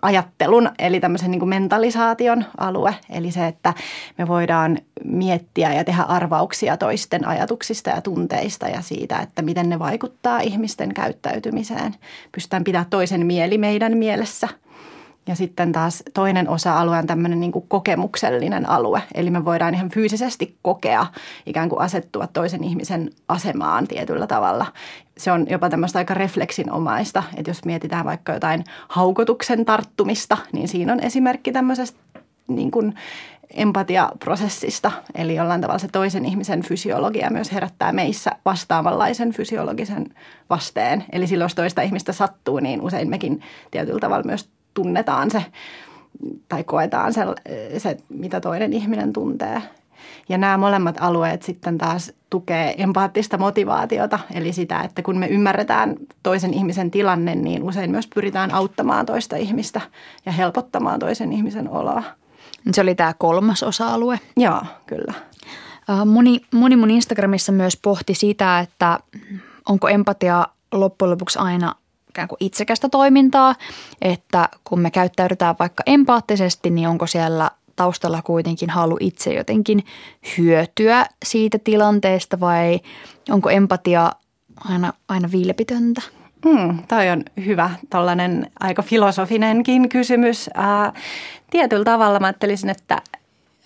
ajattelun, 0.01 0.69
eli 0.79 0.99
tämmöisen 0.99 1.31
niin 1.31 1.39
kuin 1.39 1.49
mentalisaation 1.49 2.45
alue. 2.57 2.95
Eli 3.09 3.31
se, 3.31 3.47
että 3.47 3.73
me 4.17 4.27
voidaan 4.27 4.77
miettiä 5.03 5.73
ja 5.73 5.83
tehdä 5.83 6.03
arvauksia 6.03 6.77
toisten 6.77 7.27
ajatuksista 7.27 7.89
ja 7.89 8.01
tunteista 8.01 8.67
ja 8.67 8.81
siitä, 8.81 9.19
että 9.19 9.41
miten 9.41 9.69
ne 9.69 9.79
vaikuttaa 9.79 10.39
ihmisten 10.39 10.93
käyttäytymiseen. 10.93 11.95
Pystytään 12.31 12.63
pitämään 12.63 12.89
toisen 12.89 13.25
mieli 13.25 13.57
meidän 13.57 13.97
mielessä– 13.97 14.47
ja 15.27 15.35
sitten 15.35 15.71
taas 15.71 16.03
toinen 16.13 16.49
osa-alue 16.49 16.97
on 16.97 17.07
tämmöinen 17.07 17.39
niin 17.39 17.51
kokemuksellinen 17.67 18.69
alue. 18.69 19.03
Eli 19.13 19.29
me 19.29 19.45
voidaan 19.45 19.73
ihan 19.73 19.89
fyysisesti 19.89 20.57
kokea, 20.61 21.05
ikään 21.45 21.69
kuin 21.69 21.81
asettua 21.81 22.27
toisen 22.27 22.63
ihmisen 22.63 23.09
asemaan 23.27 23.87
tietyllä 23.87 24.27
tavalla. 24.27 24.65
Se 25.17 25.31
on 25.31 25.45
jopa 25.49 25.69
tämmöistä 25.69 25.99
aika 25.99 26.13
refleksinomaista, 26.13 27.23
että 27.37 27.49
jos 27.49 27.65
mietitään 27.65 28.05
vaikka 28.05 28.33
jotain 28.33 28.63
haukotuksen 28.87 29.65
tarttumista, 29.65 30.37
niin 30.53 30.67
siinä 30.67 30.93
on 30.93 30.99
esimerkki 30.99 31.51
tämmöisestä 31.51 31.99
niin 32.47 32.71
kuin 32.71 32.95
empatiaprosessista. 33.53 34.91
Eli 35.15 35.35
jollain 35.35 35.61
tavalla 35.61 35.79
se 35.79 35.87
toisen 35.87 36.25
ihmisen 36.25 36.61
fysiologia 36.61 37.29
myös 37.29 37.51
herättää 37.51 37.91
meissä 37.91 38.31
vastaavanlaisen 38.45 39.31
fysiologisen 39.31 40.05
vasteen. 40.49 41.05
Eli 41.11 41.27
silloin 41.27 41.45
jos 41.45 41.55
toista 41.55 41.81
ihmistä 41.81 42.13
sattuu, 42.13 42.59
niin 42.59 42.81
usein 42.81 43.09
mekin 43.09 43.41
tietyllä 43.71 43.99
tavalla 43.99 44.23
myös 44.23 44.49
tunnetaan 44.77 45.31
se 45.31 45.45
tai 46.49 46.63
koetaan 46.63 47.13
se, 47.13 47.21
se, 47.77 47.97
mitä 48.09 48.41
toinen 48.41 48.73
ihminen 48.73 49.13
tuntee. 49.13 49.61
Ja 50.29 50.37
nämä 50.37 50.57
molemmat 50.57 50.95
alueet 50.99 51.43
sitten 51.43 51.77
taas 51.77 52.13
tukee 52.29 52.75
empaattista 52.83 53.37
motivaatiota, 53.37 54.19
eli 54.33 54.53
sitä, 54.53 54.81
että 54.81 55.01
kun 55.01 55.17
me 55.17 55.27
ymmärretään 55.27 55.95
toisen 56.23 56.53
ihmisen 56.53 56.91
tilanne, 56.91 57.35
niin 57.35 57.63
usein 57.63 57.91
myös 57.91 58.07
pyritään 58.15 58.53
auttamaan 58.53 59.05
toista 59.05 59.35
ihmistä 59.35 59.81
ja 60.25 60.31
helpottamaan 60.31 60.99
toisen 60.99 61.33
ihmisen 61.33 61.69
oloa. 61.69 62.03
Se 62.71 62.81
oli 62.81 62.95
tämä 62.95 63.13
kolmas 63.17 63.63
osa-alue. 63.63 64.19
Joo, 64.37 64.61
kyllä. 64.85 65.13
Moni, 66.05 66.41
moni 66.53 66.75
mun 66.75 66.91
Instagramissa 66.91 67.51
myös 67.51 67.77
pohti 67.81 68.13
sitä, 68.13 68.59
että 68.59 68.99
onko 69.69 69.87
empatia 69.87 70.47
loppujen 70.71 71.11
lopuksi 71.11 71.39
aina 71.39 71.75
ikään 72.17 72.27
kuin 72.27 72.37
itsekästä 72.39 72.89
toimintaa, 72.89 73.55
että 74.01 74.49
kun 74.63 74.79
me 74.79 74.91
käyttäydytään 74.91 75.55
vaikka 75.59 75.83
empaattisesti, 75.85 76.69
niin 76.69 76.87
onko 76.87 77.07
siellä 77.07 77.51
taustalla 77.75 78.21
kuitenkin 78.21 78.69
halu 78.69 78.97
itse 78.99 79.33
jotenkin 79.33 79.83
hyötyä 80.37 81.05
siitä 81.25 81.59
tilanteesta 81.63 82.39
vai 82.39 82.79
onko 83.29 83.49
empatia 83.49 84.11
aina, 84.59 84.93
aina 85.07 85.31
vilpitöntä? 85.31 86.01
Hmm, 86.45 86.79
toi 86.87 87.09
on 87.09 87.23
hyvä, 87.45 87.69
tällainen 87.89 88.51
aika 88.59 88.81
filosofinenkin 88.81 89.89
kysymys. 89.89 90.49
Ää, 90.53 90.93
tietyllä 91.49 91.85
tavalla 91.85 92.19
mä 92.19 92.27
ajattelisin, 92.27 92.69
että 92.69 93.01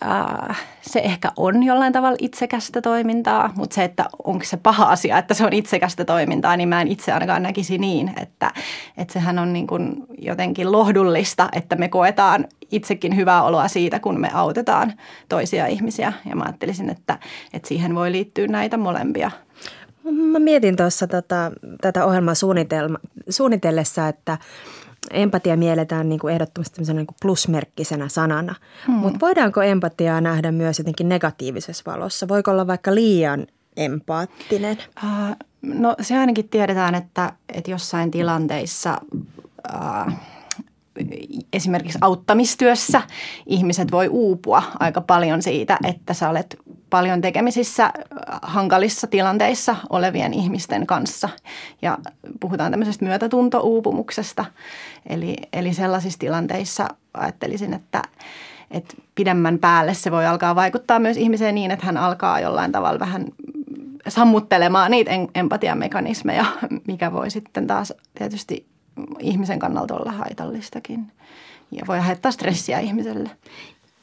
äh, 0.06 0.62
se 0.82 1.00
ehkä 1.00 1.32
on 1.38 1.64
jollain 1.64 1.94
tavalla 1.94 2.18
itsekästä 2.20 2.82
toimintaa, 2.82 3.54
mutta 3.56 3.74
se, 3.74 3.84
että 3.84 4.06
onko 4.24 4.46
se 4.46 4.58
paha 4.58 4.86
asia, 4.86 5.18
että 5.18 5.34
se 5.34 5.46
on 5.46 5.54
itsekästä 5.54 6.06
toimintaa, 6.06 6.58
niin 6.58 6.70
mä 6.70 6.82
en 6.82 6.88
itse 6.88 7.12
ainakaan 7.12 7.44
näkisi 7.44 7.78
niin, 7.78 8.14
että, 8.22 8.52
että 8.98 9.14
sehän 9.14 9.40
on 9.40 9.54
niin 9.54 9.68
kuin 9.68 10.04
jotenkin 10.18 10.72
lohdullista, 10.72 11.50
että 11.54 11.76
me 11.76 11.88
koetaan 11.88 12.48
itsekin 12.72 13.16
hyvää 13.16 13.44
oloa 13.44 13.68
siitä, 13.68 14.00
kun 14.00 14.20
me 14.20 14.30
autetaan 14.34 14.94
toisia 15.30 15.68
ihmisiä. 15.68 16.14
Ja 16.30 16.36
mä 16.36 16.44
ajattelisin, 16.44 16.90
että, 16.90 17.20
että 17.54 17.68
siihen 17.68 17.96
voi 17.96 18.12
liittyä 18.12 18.48
näitä 18.48 18.78
molempia. 18.78 19.32
Mä 20.12 20.40
mietin 20.40 20.76
tuossa 20.76 21.08
tätä, 21.08 21.52
tätä 21.82 22.06
ohjelmaa 22.06 22.34
suunnitellessa, 23.30 24.08
että 24.08 24.38
empatia 25.12 25.58
mielletään 25.58 26.10
niin 26.10 26.20
kuin 26.20 26.34
ehdottomasti 26.34 26.82
niin 26.82 27.08
kuin 27.08 27.18
plusmerkkisenä 27.22 28.10
sanana. 28.10 28.56
Hmm. 28.88 28.96
Mutta 28.96 29.20
voidaanko 29.22 29.62
empatiaa 29.62 30.22
nähdä 30.22 30.52
myös 30.52 30.80
jotenkin 30.80 31.10
negatiivisessa 31.10 31.92
valossa? 31.92 32.28
Voiko 32.28 32.52
olla 32.52 32.68
vaikka 32.68 32.96
liian 32.96 33.48
empaattinen? 33.78 34.78
Uh, 35.04 35.36
no 35.62 35.96
se 36.02 36.18
ainakin 36.18 36.50
tiedetään, 36.50 36.96
että, 36.96 37.34
että 37.54 37.72
jossain 37.72 38.12
tilanteissa 38.12 39.02
uh, 39.16 40.14
esimerkiksi 41.54 41.98
auttamistyössä 42.02 43.02
ihmiset 43.46 43.92
voi 43.92 44.08
uupua 44.08 44.64
aika 44.80 45.02
paljon 45.02 45.42
siitä, 45.42 45.78
että 45.88 46.14
sä 46.14 46.30
olet 46.30 46.58
paljon 46.90 47.22
tekemisissä 47.22 47.94
hankalissa 48.42 49.08
tilanteissa 49.08 49.76
olevien 49.90 50.34
ihmisten 50.34 50.88
kanssa. 50.88 51.30
Ja 51.82 51.98
puhutaan 52.40 52.72
tämmöisestä 52.72 53.06
myötätuntouupumuksesta. 53.06 54.46
Eli, 55.10 55.36
eli 55.54 55.74
sellaisissa 55.74 56.20
tilanteissa 56.20 56.88
ajattelisin, 57.14 57.74
että, 57.74 58.02
että 58.72 58.96
pidemmän 59.16 59.60
päälle 59.60 59.94
se 59.94 60.12
voi 60.12 60.26
alkaa 60.26 60.56
vaikuttaa 60.56 61.00
myös 61.00 61.18
ihmiseen 61.18 61.56
niin, 61.56 61.72
että 61.72 61.86
hän 61.86 61.98
alkaa 61.98 62.40
jollain 62.40 62.72
tavalla 62.72 63.00
vähän 63.00 63.26
sammuttelemaan 64.08 64.92
niitä 64.92 65.12
empatiamekanismeja, 65.36 66.46
mikä 66.88 67.14
voi 67.14 67.30
sitten 67.30 67.68
taas 67.68 67.94
tietysti 68.18 68.71
ihmisen 69.22 69.60
kannalta 69.60 69.96
olla 69.96 70.12
haitallistakin 70.12 71.12
ja 71.72 71.84
voi 71.88 71.98
aiheuttaa 71.98 72.32
stressiä 72.32 72.80
ihmiselle. 72.80 73.30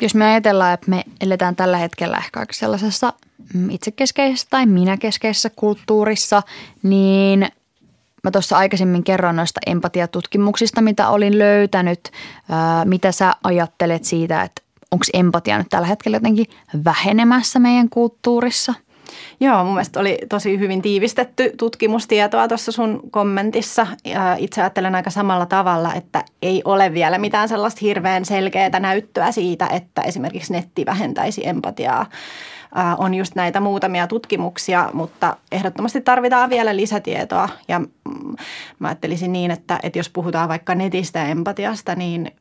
Jos 0.00 0.14
me 0.14 0.24
ajatellaan, 0.24 0.74
että 0.74 0.90
me 0.90 1.04
eletään 1.20 1.56
tällä 1.56 1.76
hetkellä 1.76 2.16
ehkä 2.16 2.46
sellaisessa 2.50 3.12
mm, 3.54 3.70
itsekeskeisessä 3.70 4.46
tai 4.50 4.66
minäkeskeisessä 4.66 5.50
kulttuurissa, 5.56 6.42
niin 6.82 7.48
mä 8.24 8.30
tuossa 8.30 8.56
aikaisemmin 8.56 9.04
kerron 9.04 9.36
noista 9.36 9.60
empatiatutkimuksista, 9.66 10.80
mitä 10.80 11.08
olin 11.08 11.38
löytänyt. 11.38 12.10
mitä 12.84 13.12
sä 13.12 13.34
ajattelet 13.44 14.04
siitä, 14.04 14.42
että 14.42 14.62
onko 14.90 15.04
empatia 15.12 15.58
nyt 15.58 15.66
tällä 15.70 15.86
hetkellä 15.86 16.16
jotenkin 16.16 16.46
vähenemässä 16.84 17.58
meidän 17.58 17.88
kulttuurissa– 17.88 18.74
Joo, 19.40 19.64
mun 19.64 19.74
mielestä 19.74 20.00
oli 20.00 20.18
tosi 20.28 20.58
hyvin 20.58 20.82
tiivistetty 20.82 21.52
tutkimustietoa 21.56 22.48
tuossa 22.48 22.72
sun 22.72 23.00
kommentissa. 23.10 23.86
Itse 24.38 24.60
ajattelen 24.60 24.94
aika 24.94 25.10
samalla 25.10 25.46
tavalla, 25.46 25.94
että 25.94 26.24
ei 26.42 26.62
ole 26.64 26.92
vielä 26.92 27.18
mitään 27.18 27.48
sellaista 27.48 27.78
hirveän 27.82 28.24
selkeää 28.24 28.80
näyttöä 28.80 29.32
siitä, 29.32 29.66
että 29.66 30.02
esimerkiksi 30.02 30.52
netti 30.52 30.86
vähentäisi 30.86 31.48
empatiaa 31.48 32.06
on 32.98 33.14
just 33.14 33.34
näitä 33.34 33.60
muutamia 33.60 34.06
tutkimuksia, 34.06 34.90
mutta 34.92 35.36
ehdottomasti 35.52 36.00
tarvitaan 36.00 36.50
vielä 36.50 36.76
lisätietoa. 36.76 37.48
Ja 37.68 37.78
mm, 37.78 38.34
mä 38.78 38.88
ajattelisin 38.88 39.32
niin, 39.32 39.50
että, 39.50 39.78
että 39.82 39.98
jos 39.98 40.08
puhutaan 40.08 40.48
vaikka 40.48 40.74
netistä 40.74 41.18
ja 41.18 41.26
empatiasta, 41.26 41.94
niin 41.94 42.32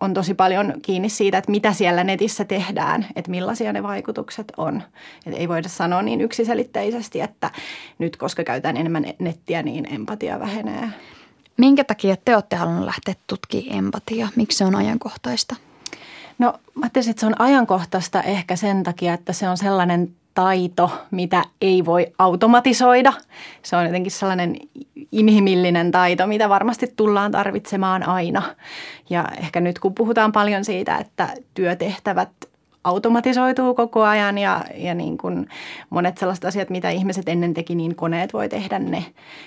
on 0.00 0.14
tosi 0.14 0.34
paljon 0.34 0.74
kiinni 0.82 1.08
siitä, 1.08 1.38
että 1.38 1.50
mitä 1.50 1.72
siellä 1.72 2.04
netissä 2.04 2.44
tehdään, 2.44 3.06
että 3.16 3.30
millaisia 3.30 3.72
ne 3.72 3.82
vaikutukset 3.82 4.52
on. 4.56 4.82
Et 5.26 5.34
ei 5.34 5.48
voida 5.48 5.68
sanoa 5.68 6.02
niin 6.02 6.20
yksiselitteisesti, 6.20 7.20
että 7.20 7.50
nyt 7.98 8.16
koska 8.16 8.44
käytetään 8.44 8.76
enemmän 8.76 9.04
nettiä, 9.18 9.62
niin 9.62 9.94
empatia 9.94 10.40
vähenee. 10.40 10.88
Minkä 11.56 11.84
takia 11.84 12.16
te 12.24 12.34
olette 12.34 12.56
halunneet 12.56 12.86
lähteä 12.86 13.14
tutkimaan 13.26 13.78
empatiaa? 13.78 14.28
Miksi 14.36 14.58
se 14.58 14.64
on 14.64 14.74
ajankohtaista? 14.74 15.56
No 16.38 16.46
mä 16.74 16.82
ajattelin, 16.82 17.10
että 17.10 17.20
se 17.20 17.26
on 17.26 17.40
ajankohtaista 17.40 18.22
ehkä 18.22 18.56
sen 18.56 18.82
takia, 18.82 19.14
että 19.14 19.32
se 19.32 19.48
on 19.48 19.56
sellainen 19.56 20.12
taito, 20.40 20.90
mitä 21.10 21.44
ei 21.60 21.84
voi 21.84 22.06
automatisoida. 22.18 23.12
Se 23.62 23.76
on 23.76 23.84
jotenkin 23.84 24.12
sellainen 24.12 24.56
inhimillinen 25.12 25.90
taito, 25.90 26.26
mitä 26.26 26.48
varmasti 26.48 26.92
tullaan 26.96 27.32
tarvitsemaan 27.32 28.08
aina. 28.08 28.42
Ja 29.10 29.24
ehkä 29.38 29.60
nyt 29.60 29.78
kun 29.78 29.94
puhutaan 29.94 30.32
paljon 30.32 30.64
siitä, 30.64 30.96
että 30.96 31.28
työtehtävät 31.54 32.28
automatisoituu 32.84 33.74
koko 33.74 34.02
ajan 34.02 34.38
ja, 34.38 34.64
ja 34.74 34.94
niin 34.94 35.18
kuin 35.18 35.48
monet 35.90 36.18
sellaiset 36.18 36.44
asiat, 36.44 36.70
mitä 36.70 36.90
ihmiset 36.90 37.28
ennen 37.28 37.54
teki, 37.54 37.74
niin 37.74 37.96
koneet 37.96 38.32
voi 38.32 38.48
tehdä 38.48 38.78
ne. 38.78 39.04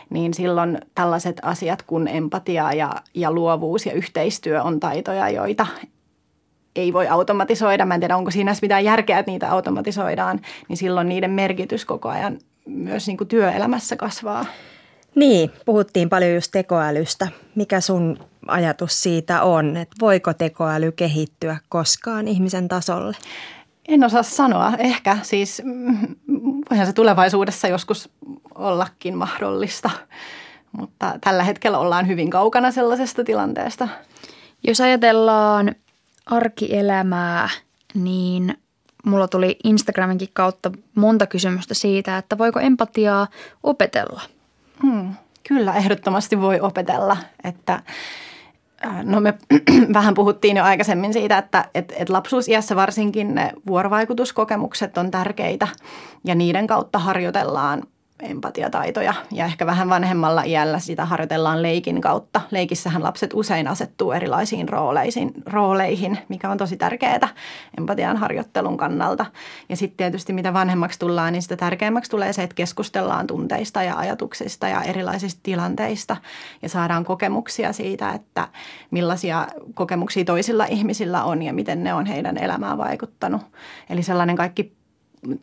Niin 0.09 0.33
silloin 0.33 0.77
tällaiset 0.95 1.39
asiat 1.41 1.81
kuin 1.81 2.07
empatia 2.07 2.73
ja, 2.73 2.91
ja 3.13 3.31
luovuus 3.31 3.85
ja 3.85 3.93
yhteistyö 3.93 4.63
on 4.63 4.79
taitoja, 4.79 5.29
joita 5.29 5.67
ei 6.75 6.93
voi 6.93 7.07
automatisoida. 7.07 7.85
Mä 7.85 7.93
en 7.93 7.99
tiedä, 7.99 8.17
onko 8.17 8.31
siinä 8.31 8.53
mitään 8.61 8.83
järkeä, 8.83 9.19
että 9.19 9.31
niitä 9.31 9.51
automatisoidaan. 9.51 10.39
Niin 10.67 10.77
silloin 10.77 11.09
niiden 11.09 11.31
merkitys 11.31 11.85
koko 11.85 12.09
ajan 12.09 12.39
myös 12.65 13.07
niin 13.07 13.17
kuin 13.17 13.27
työelämässä 13.27 13.95
kasvaa. 13.95 14.45
Niin, 15.15 15.51
puhuttiin 15.65 16.09
paljon 16.09 16.33
just 16.33 16.51
tekoälystä. 16.51 17.27
Mikä 17.55 17.81
sun 17.81 18.19
ajatus 18.47 19.03
siitä 19.03 19.43
on, 19.43 19.77
että 19.77 19.95
voiko 20.01 20.33
tekoäly 20.33 20.91
kehittyä 20.91 21.57
koskaan 21.69 22.27
ihmisen 22.27 22.67
tasolle? 22.67 23.17
En 23.87 24.03
osaa 24.03 24.23
sanoa. 24.23 24.73
Ehkä 24.77 25.17
siis 25.21 25.61
mm, 25.65 26.15
voihan 26.69 26.87
se 26.87 26.93
tulevaisuudessa 26.93 27.67
joskus 27.67 28.09
ollakin 28.55 29.17
mahdollista, 29.17 29.89
mutta 30.71 31.13
tällä 31.21 31.43
hetkellä 31.43 31.77
ollaan 31.77 32.07
hyvin 32.07 32.29
kaukana 32.29 32.71
sellaisesta 32.71 33.23
tilanteesta. 33.23 33.87
Jos 34.63 34.81
ajatellaan 34.81 35.75
arkielämää, 36.25 37.49
niin 37.93 38.57
mulla 39.05 39.27
tuli 39.27 39.57
Instagraminkin 39.63 40.29
kautta 40.33 40.71
monta 40.95 41.27
kysymystä 41.27 41.73
siitä, 41.73 42.17
että 42.17 42.37
voiko 42.37 42.59
empatiaa 42.59 43.27
opetella– 43.63 44.21
Hmm, 44.83 45.13
kyllä, 45.47 45.73
ehdottomasti 45.73 46.41
voi 46.41 46.59
opetella, 46.59 47.17
että 47.43 47.73
äh, 48.85 49.03
No 49.03 49.19
me 49.19 49.33
vähän 49.93 50.13
puhuttiin 50.13 50.57
jo 50.57 50.63
aikaisemmin 50.63 51.13
siitä, 51.13 51.37
että 51.37 51.69
et, 51.75 51.93
et 51.97 52.09
lapsuusiässä 52.09 52.75
varsinkin 52.75 53.35
ne 53.35 53.51
vuorovaikutuskokemukset 53.67 54.97
on 54.97 55.11
tärkeitä 55.11 55.67
ja 56.23 56.35
niiden 56.35 56.67
kautta 56.67 56.99
harjoitellaan 56.99 57.83
empatiataitoja 58.23 59.13
ja 59.31 59.45
ehkä 59.45 59.65
vähän 59.65 59.89
vanhemmalla 59.89 60.43
iällä 60.43 60.79
sitä 60.79 61.05
harjoitellaan 61.05 61.61
leikin 61.61 62.01
kautta. 62.01 62.41
Leikissähän 62.51 63.03
lapset 63.03 63.33
usein 63.33 63.67
asettuu 63.67 64.11
erilaisiin 64.11 64.69
rooleisiin, 64.69 65.31
rooleihin, 65.45 66.17
mikä 66.29 66.49
on 66.49 66.57
tosi 66.57 66.77
tärkeää 66.77 67.29
empatian 67.77 68.17
harjoittelun 68.17 68.77
kannalta. 68.77 69.25
Ja 69.69 69.77
sitten 69.77 69.97
tietysti 69.97 70.33
mitä 70.33 70.53
vanhemmaksi 70.53 70.99
tullaan, 70.99 71.33
niin 71.33 71.41
sitä 71.41 71.57
tärkeämmäksi 71.57 72.11
tulee 72.11 72.33
se, 72.33 72.43
että 72.43 72.55
keskustellaan 72.55 73.27
tunteista 73.27 73.83
ja 73.83 73.97
ajatuksista 73.97 74.67
ja 74.67 74.81
erilaisista 74.81 75.39
tilanteista 75.43 76.17
ja 76.61 76.69
saadaan 76.69 77.05
kokemuksia 77.05 77.73
siitä, 77.73 78.11
että 78.11 78.47
millaisia 78.91 79.47
kokemuksia 79.73 80.25
toisilla 80.25 80.65
ihmisillä 80.65 81.23
on 81.23 81.41
ja 81.41 81.53
miten 81.53 81.83
ne 81.83 81.93
on 81.93 82.05
heidän 82.05 82.37
elämään 82.37 82.77
vaikuttanut. 82.77 83.41
Eli 83.89 84.03
sellainen 84.03 84.35
kaikki 84.35 84.82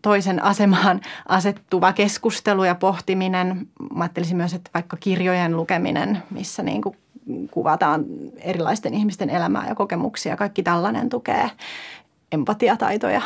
toisen 0.03 0.43
asemaan 0.45 1.01
asettuva 1.29 1.93
keskustelu 1.93 2.65
ja 2.65 2.75
pohtiminen. 2.75 3.69
Mä 3.95 4.05
ajattelisin 4.05 4.37
myös, 4.37 4.55
että 4.55 4.71
vaikka 4.75 4.97
kirjojen 4.97 5.57
lukeminen, 5.57 6.23
missä 6.31 6.63
niin 6.63 6.83
kuin 6.83 6.97
kuvataan 7.51 8.05
erilaisten 8.39 8.95
ihmisten 8.95 9.31
elämää 9.31 9.69
ja 9.69 9.75
kokemuksia, 9.75 10.37
kaikki 10.37 10.63
tällainen 10.63 11.09
tukee 11.09 11.51
empatiataitoja. 12.33 13.23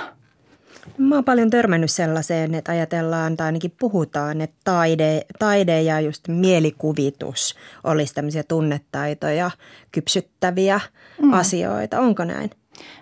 Mä 0.99 1.15
oon 1.15 1.25
paljon 1.25 1.51
törmännyt 1.51 1.91
sellaiseen, 1.91 2.55
että 2.55 2.73
ajatellaan 2.73 3.37
tai 3.37 3.47
ainakin 3.47 3.73
puhutaan, 3.79 4.41
että 4.41 4.57
taide, 4.65 5.23
taide 5.39 5.83
ja 5.83 6.01
just 6.01 6.29
mielikuvitus 6.29 7.57
olisi 7.85 8.15
tämmöisiä 8.15 8.43
tunnetaitoja 8.43 9.51
kypsyttäviä 9.93 10.81
mm. 11.23 11.33
asioita. 11.33 12.01
Onko 12.01 12.25
näin? 12.25 12.51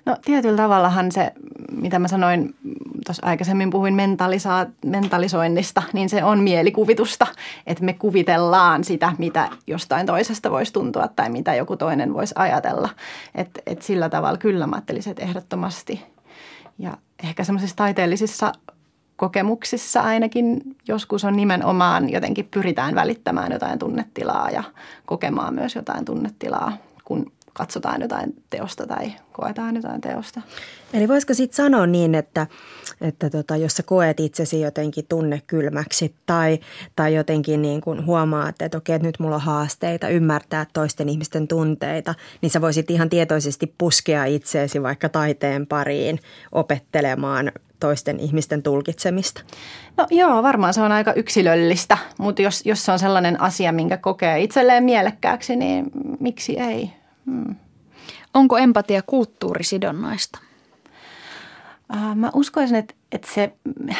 No 0.07 0.17
tietyllä 0.25 0.57
tavallahan 0.57 1.13
se, 1.13 1.33
mitä 1.73 1.99
mä 1.99 2.09
sanoin, 2.09 2.55
tuossa 3.07 3.27
aikaisemmin 3.27 3.71
puhuin 3.71 3.95
mentalisa- 3.95 4.71
mentalisoinnista, 4.87 5.83
niin 5.93 6.09
se 6.09 6.25
on 6.25 6.39
mielikuvitusta, 6.39 7.27
että 7.67 7.85
me 7.85 7.93
kuvitellaan 7.93 8.85
sitä, 8.85 9.13
mitä 9.19 9.49
jostain 9.67 10.07
toisesta 10.07 10.51
voisi 10.51 10.73
tuntua 10.73 11.09
tai 11.09 11.31
mitä 11.31 11.55
joku 11.55 11.77
toinen 11.77 12.15
voisi 12.15 12.35
ajatella. 12.39 12.89
Että 13.35 13.61
et 13.67 13.83
sillä 13.83 14.09
tavalla 14.09 14.39
kyllä 14.39 14.67
mä 14.67 14.77
ajattelisin, 14.77 15.11
että 15.11 15.23
ehdottomasti. 15.23 16.03
Ja 16.79 16.97
ehkä 17.25 17.45
semmoisissa 17.45 17.77
taiteellisissa 17.77 18.53
kokemuksissa 19.17 20.01
ainakin 20.01 20.61
joskus 20.89 21.25
on 21.25 21.37
nimenomaan 21.37 22.11
jotenkin 22.11 22.49
pyritään 22.51 22.95
välittämään 22.95 23.53
jotain 23.53 23.79
tunnetilaa 23.79 24.51
ja 24.51 24.65
kokemaan 25.07 25.55
myös 25.55 25.75
jotain 25.75 26.05
tunnetilaa, 26.05 26.73
kun 27.05 27.33
katsotaan 27.53 28.03
jotain 28.03 28.35
teosta 28.51 28.87
tai 28.87 29.12
koetaan 29.33 29.77
jotain 29.77 30.01
teosta. 30.01 30.41
Eli 30.93 31.09
voisiko 31.09 31.35
sitten 31.35 31.57
sanoa 31.57 31.87
niin, 31.87 32.15
että, 32.15 32.47
että 33.01 33.31
tota, 33.31 33.57
jos 33.57 33.73
sä 33.73 33.83
koet 33.83 34.21
itsesi 34.21 34.61
jotenkin 34.61 35.07
tunnekylmäksi 35.09 36.15
tai, 36.27 36.59
tai 36.97 37.15
jotenkin 37.15 37.62
niin 37.62 37.81
kuin 37.81 38.07
huomaat, 38.07 38.62
että 38.62 38.79
okei, 38.79 38.97
että 38.97 39.09
nyt 39.09 39.19
mulla 39.19 39.35
on 39.35 39.41
haasteita 39.41 40.09
ymmärtää 40.09 40.67
toisten 40.73 41.09
ihmisten 41.09 41.49
tunteita, 41.49 42.15
niin 42.43 42.51
sä 42.51 42.61
voisit 42.61 42.91
ihan 42.91 43.11
tietoisesti 43.11 43.75
puskea 43.79 44.25
itseesi 44.25 44.83
vaikka 44.83 45.09
taiteen 45.09 45.67
pariin 45.67 46.19
opettelemaan 46.53 47.53
toisten 47.81 48.21
ihmisten 48.21 48.62
tulkitsemista? 48.62 49.43
No 49.97 50.07
joo, 50.11 50.43
varmaan 50.43 50.75
se 50.75 50.81
on 50.81 50.93
aika 50.93 51.12
yksilöllistä, 51.12 51.99
mutta 52.19 52.43
jos, 52.43 52.67
jos 52.67 52.85
se 52.85 52.93
on 52.93 52.99
sellainen 52.99 53.41
asia, 53.41 53.73
minkä 53.73 53.97
kokee 53.97 54.41
itselleen 54.41 54.85
mielekkääksi, 54.85 55.57
niin 55.57 55.91
miksi 56.21 56.59
ei? 56.59 57.02
Hmm. 57.27 57.55
Onko 58.35 58.59
empatia 58.59 59.03
kulttuurisidonnaista? 59.03 60.39
Mä 62.15 62.31
uskoisin, 62.35 62.77
että, 62.77 62.95
että 63.13 63.29
se, 63.35 63.53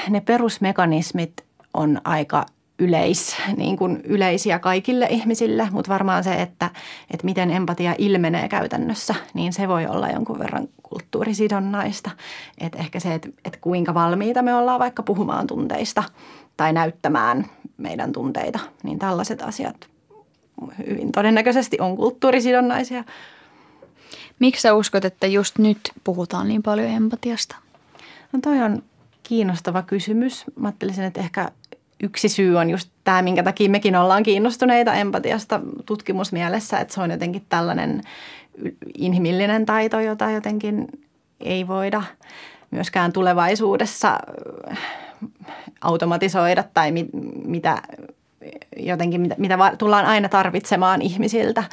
ne 0.09 0.21
perusmekanismit 0.21 1.33
on 1.75 2.01
aika 2.05 2.47
yleis, 2.79 3.37
niin 3.57 3.77
kuin 3.77 4.01
yleisiä 4.05 4.59
kaikille 4.59 5.07
ihmisille, 5.11 5.69
mutta 5.71 5.93
varmaan 5.93 6.25
se, 6.25 6.43
että, 6.43 6.71
että 7.11 7.25
miten 7.25 7.51
empatia 7.51 7.95
ilmenee 7.99 8.49
käytännössä, 8.49 9.15
niin 9.35 9.53
se 9.53 9.69
voi 9.69 9.87
olla 9.87 10.09
jonkun 10.09 10.39
verran 10.39 10.69
kulttuurisidonnaista. 10.83 12.11
Että 12.59 12.79
ehkä 12.79 13.01
se, 13.01 13.15
että, 13.15 13.29
että 13.45 13.59
kuinka 13.61 13.95
valmiita 13.95 14.43
me 14.43 14.55
ollaan 14.55 14.81
vaikka 14.81 15.03
puhumaan 15.03 15.47
tunteista 15.47 16.03
tai 16.57 16.73
näyttämään 16.73 17.47
meidän 17.77 18.13
tunteita, 18.13 18.59
niin 18.83 18.99
tällaiset 18.99 19.43
asiat 19.43 19.92
hyvin 20.87 21.13
todennäköisesti 21.13 21.81
on 21.81 21.97
kulttuurisidonnaisia. 21.97 23.05
Miksi 24.39 24.63
sä 24.63 24.75
uskot, 24.75 25.05
että 25.05 25.27
just 25.27 25.59
nyt 25.59 25.79
puhutaan 26.05 26.49
niin 26.49 26.63
paljon 26.63 26.89
empatiasta? 26.89 27.57
No 28.33 28.39
toi 28.43 28.63
on 28.63 28.83
kiinnostava 29.23 29.83
kysymys. 29.83 30.45
Mä 30.57 30.69
ajattelisin, 30.69 31.05
että 31.05 31.21
ehkä 31.21 31.51
yksi 32.03 32.29
syy 32.29 32.57
on 32.57 32.71
just 32.71 32.89
tämä, 33.05 33.23
minkä 33.23 33.43
takia 33.43 33.71
mekin 33.71 33.97
ollaan 33.97 34.23
kiinnostuneita 34.23 34.95
empatiasta 34.95 35.61
tutkimusmielessä, 35.87 36.79
että 36.79 36.95
se 36.95 37.01
on 37.01 37.11
jotenkin 37.11 37.45
tällainen 37.49 38.03
inhimillinen 38.99 39.67
taito, 39.67 40.01
jota 40.01 40.31
jotenkin 40.31 40.89
ei 41.41 41.69
voida 41.69 42.03
myöskään 42.71 43.13
tulevaisuudessa 43.13 44.19
äh, 44.71 44.79
automatisoida 45.81 46.65
tai 46.75 46.93
mit, 46.93 47.07
mitä 47.45 47.83
jotenkin, 48.77 49.21
mitä, 49.21 49.35
mitä 49.39 49.59
tullaan 49.79 50.07
aina 50.07 50.29
tarvitsemaan 50.29 51.03
ihmisiltä. 51.03 51.65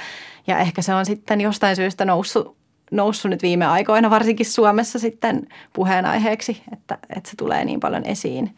Ja 0.47 0.59
ehkä 0.59 0.81
se 0.81 0.93
on 0.93 1.05
sitten 1.05 1.41
jostain 1.41 1.75
syystä 1.75 2.05
noussut, 2.05 2.57
noussut 2.91 3.31
nyt 3.31 3.41
viime 3.41 3.65
aikoina, 3.65 4.09
varsinkin 4.09 4.45
Suomessa 4.45 4.99
sitten 4.99 5.47
puheenaiheeksi, 5.73 6.61
että, 6.73 6.97
että 7.15 7.29
se 7.29 7.35
tulee 7.35 7.65
niin 7.65 7.79
paljon 7.79 8.05
esiin 8.05 8.55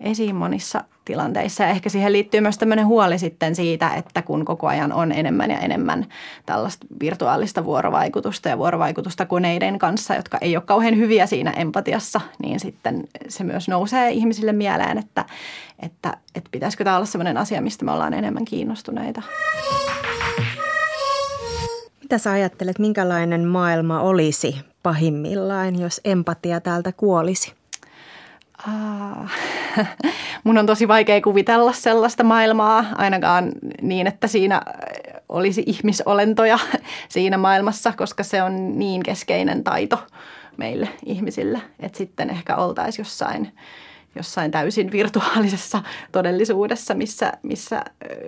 esiin 0.00 0.36
monissa 0.36 0.84
tilanteissa. 1.04 1.62
Ja 1.62 1.70
ehkä 1.70 1.88
siihen 1.88 2.12
liittyy 2.12 2.40
myös 2.40 2.58
tämmöinen 2.58 2.86
huoli 2.86 3.18
sitten 3.18 3.54
siitä, 3.54 3.94
että 3.94 4.22
kun 4.22 4.44
koko 4.44 4.66
ajan 4.66 4.92
on 4.92 5.12
enemmän 5.12 5.50
ja 5.50 5.58
enemmän 5.58 6.06
tällaista 6.46 6.86
virtuaalista 7.00 7.64
vuorovaikutusta 7.64 8.48
ja 8.48 8.58
vuorovaikutusta 8.58 9.26
koneiden 9.26 9.78
kanssa, 9.78 10.14
jotka 10.14 10.38
ei 10.40 10.56
ole 10.56 10.64
kauhean 10.66 10.96
hyviä 10.96 11.26
siinä 11.26 11.50
empatiassa, 11.50 12.20
niin 12.42 12.60
sitten 12.60 13.04
se 13.28 13.44
myös 13.44 13.68
nousee 13.68 14.10
ihmisille 14.10 14.52
mieleen, 14.52 14.98
että, 14.98 15.24
että, 15.82 16.16
että 16.34 16.48
pitäisikö 16.50 16.84
tämä 16.84 16.96
olla 16.96 17.06
sellainen 17.06 17.36
asia, 17.36 17.62
mistä 17.62 17.84
me 17.84 17.92
ollaan 17.92 18.14
enemmän 18.14 18.44
kiinnostuneita. 18.44 19.22
Mitä 22.02 22.18
sä 22.18 22.30
ajattelet, 22.32 22.78
minkälainen 22.78 23.48
maailma 23.48 24.00
olisi 24.00 24.56
pahimmillaan, 24.82 25.80
jos 25.80 26.00
empatia 26.04 26.60
täältä 26.60 26.92
kuolisi? 26.92 27.63
Mun 30.44 30.58
on 30.58 30.66
tosi 30.66 30.88
vaikea 30.88 31.20
kuvitella 31.20 31.72
sellaista 31.72 32.24
maailmaa, 32.24 32.84
ainakaan 32.96 33.52
niin, 33.82 34.06
että 34.06 34.26
siinä 34.26 34.62
olisi 35.28 35.62
ihmisolentoja 35.66 36.58
siinä 37.08 37.36
maailmassa, 37.36 37.92
koska 37.96 38.22
se 38.22 38.42
on 38.42 38.78
niin 38.78 39.02
keskeinen 39.02 39.64
taito 39.64 40.02
meille 40.56 40.88
ihmisille, 41.06 41.60
että 41.80 41.98
sitten 41.98 42.30
ehkä 42.30 42.56
oltaisiin 42.56 43.04
jossain, 43.04 43.52
jossain 44.16 44.50
täysin 44.50 44.92
virtuaalisessa 44.92 45.82
todellisuudessa, 46.12 46.94
missä, 46.94 47.32
missä 47.42 47.84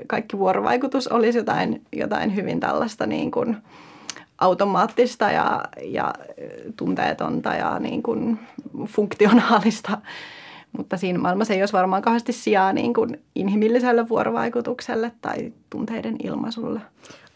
kaikki 0.07 0.39
vuorovaikutus 0.39 1.09
olisi 1.09 1.39
jotain, 1.39 1.83
jotain 1.93 2.37
hyvin 2.37 2.61
tällaista 2.61 3.07
niin 3.07 3.31
kuin– 3.31 3.57
automaattista 4.39 5.31
ja, 5.31 5.65
ja 5.85 6.15
tunteetonta 6.77 7.55
ja 7.55 7.79
niin 7.79 8.03
kuin 8.03 8.39
funktionaalista. 8.87 9.99
Mutta 10.77 10.97
siinä 10.97 11.19
maailmassa 11.19 11.55
ei 11.55 11.63
olisi 11.63 11.73
varmaan 11.73 12.03
kauheasti 12.03 12.33
sijaa 12.33 12.73
niin 12.73 12.95
kuin 12.95 13.23
inhimilliselle 13.35 14.09
vuorovaikutukselle 14.09 15.13
tai 15.21 15.53
tunteiden 15.71 16.17
ilmaisulle. 16.23 16.81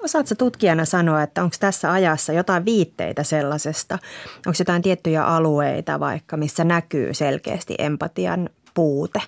Osaatko 0.04 0.34
tutkijana 0.34 0.84
sanoa, 0.84 1.22
että 1.22 1.42
onko 1.42 1.56
tässä 1.60 1.92
ajassa 1.92 2.32
jotain 2.32 2.64
viitteitä 2.64 3.22
sellaisesta? 3.22 3.98
Onko 4.46 4.56
jotain 4.58 4.82
tiettyjä 4.82 5.24
alueita 5.24 6.00
vaikka, 6.00 6.36
missä 6.36 6.64
näkyy 6.64 7.14
selkeästi 7.14 7.74
empatian 7.78 8.48
puute? 8.74 9.22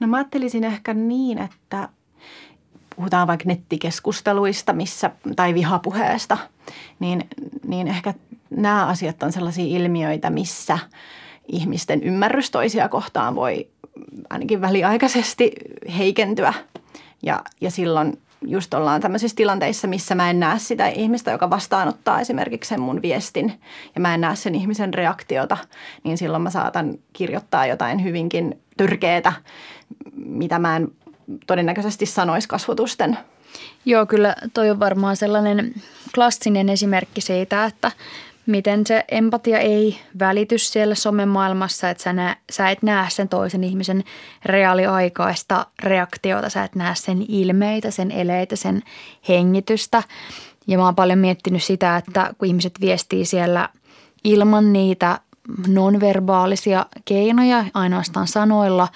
No 0.00 0.06
mä 0.06 0.16
ajattelisin 0.16 0.64
ehkä 0.64 0.94
niin, 0.94 1.38
että 1.38 1.88
puhutaan 2.96 3.26
vaikka 3.26 3.44
nettikeskusteluista 3.48 4.72
missä, 4.72 5.10
tai 5.36 5.54
vihapuheesta, 5.54 6.38
niin, 7.00 7.28
niin 7.66 7.88
ehkä 7.88 8.14
nämä 8.50 8.86
asiat 8.86 9.22
on 9.22 9.32
sellaisia 9.32 9.78
ilmiöitä, 9.78 10.30
missä 10.30 10.78
ihmisten 11.52 12.02
ymmärrys 12.02 12.50
toisia 12.50 12.88
kohtaan 12.88 13.34
voi 13.34 13.68
ainakin 14.30 14.60
väliaikaisesti 14.60 15.52
heikentyä. 15.98 16.54
Ja, 17.22 17.42
ja 17.60 17.70
silloin 17.70 18.18
just 18.46 18.74
ollaan 18.74 19.00
tämmöisissä 19.00 19.36
tilanteissa, 19.36 19.88
missä 19.88 20.14
mä 20.14 20.30
en 20.30 20.40
näe 20.40 20.58
sitä 20.58 20.88
ihmistä, 20.88 21.30
joka 21.30 21.50
vastaanottaa 21.50 22.20
esimerkiksi 22.20 22.68
sen 22.68 22.80
mun 22.80 23.02
viestin 23.02 23.60
ja 23.94 24.00
mä 24.00 24.14
en 24.14 24.20
näe 24.20 24.36
sen 24.36 24.54
ihmisen 24.54 24.94
reaktiota, 24.94 25.56
niin 26.04 26.18
silloin 26.18 26.42
mä 26.42 26.50
saatan 26.50 26.98
kirjoittaa 27.12 27.66
jotain 27.66 28.04
hyvinkin 28.04 28.58
törkeetä, 28.76 29.32
mitä 30.16 30.58
mä 30.58 30.76
en 30.76 30.88
todennäköisesti 31.46 32.06
sanoisi 32.06 32.48
kasvotusten. 32.48 33.18
Joo, 33.84 34.06
kyllä 34.06 34.36
toi 34.54 34.70
on 34.70 34.80
varmaan 34.80 35.16
sellainen 35.16 35.74
klassinen 36.14 36.68
esimerkki 36.68 37.20
siitä, 37.20 37.64
että 37.64 37.92
miten 38.46 38.86
se 38.86 39.04
empatia 39.08 39.58
ei 39.58 39.98
välity 40.18 40.58
siellä 40.58 40.94
somemaailmassa, 40.94 41.90
että 41.90 42.02
sä, 42.02 42.12
nä, 42.12 42.36
sä 42.50 42.70
et 42.70 42.82
näe 42.82 43.10
sen 43.10 43.28
toisen 43.28 43.64
ihmisen 43.64 44.04
reaaliaikaista 44.44 45.66
reaktiota, 45.82 46.48
sä 46.48 46.64
et 46.64 46.74
näe 46.74 46.94
sen 46.94 47.24
ilmeitä, 47.28 47.90
sen 47.90 48.10
eleitä, 48.10 48.56
sen 48.56 48.82
hengitystä. 49.28 50.02
Ja 50.66 50.78
mä 50.78 50.84
oon 50.84 50.94
paljon 50.94 51.18
miettinyt 51.18 51.62
sitä, 51.62 51.96
että 51.96 52.34
kun 52.38 52.48
ihmiset 52.48 52.80
viestii 52.80 53.24
siellä 53.24 53.68
ilman 54.24 54.72
niitä 54.72 55.18
nonverbaalisia 55.68 56.86
keinoja 57.04 57.64
ainoastaan 57.74 58.28
sanoilla. 58.28 58.88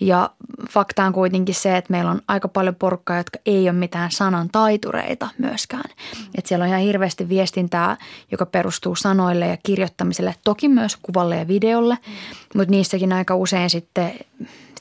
Ja 0.00 0.30
fakta 0.70 1.04
on 1.04 1.12
kuitenkin 1.12 1.54
se, 1.54 1.76
että 1.76 1.92
meillä 1.92 2.10
on 2.10 2.20
aika 2.28 2.48
paljon 2.48 2.74
porukkaa, 2.74 3.16
jotka 3.16 3.38
ei 3.46 3.68
ole 3.68 3.78
mitään 3.78 4.10
sanan 4.10 4.48
taitureita 4.52 5.28
myöskään. 5.38 5.90
Mm. 5.90 6.26
Että 6.38 6.48
siellä 6.48 6.62
on 6.62 6.68
ihan 6.68 6.80
hirveästi 6.80 7.28
viestintää, 7.28 7.96
joka 8.30 8.46
perustuu 8.46 8.96
sanoille 8.96 9.46
ja 9.46 9.56
kirjoittamiselle, 9.62 10.34
toki 10.44 10.68
myös 10.68 10.96
kuvalle 11.02 11.36
ja 11.36 11.48
videolle, 11.48 11.98
mm. 12.06 12.12
mutta 12.54 12.70
niissäkin 12.70 13.12
aika 13.12 13.36
usein 13.36 13.70
sitten 13.70 14.12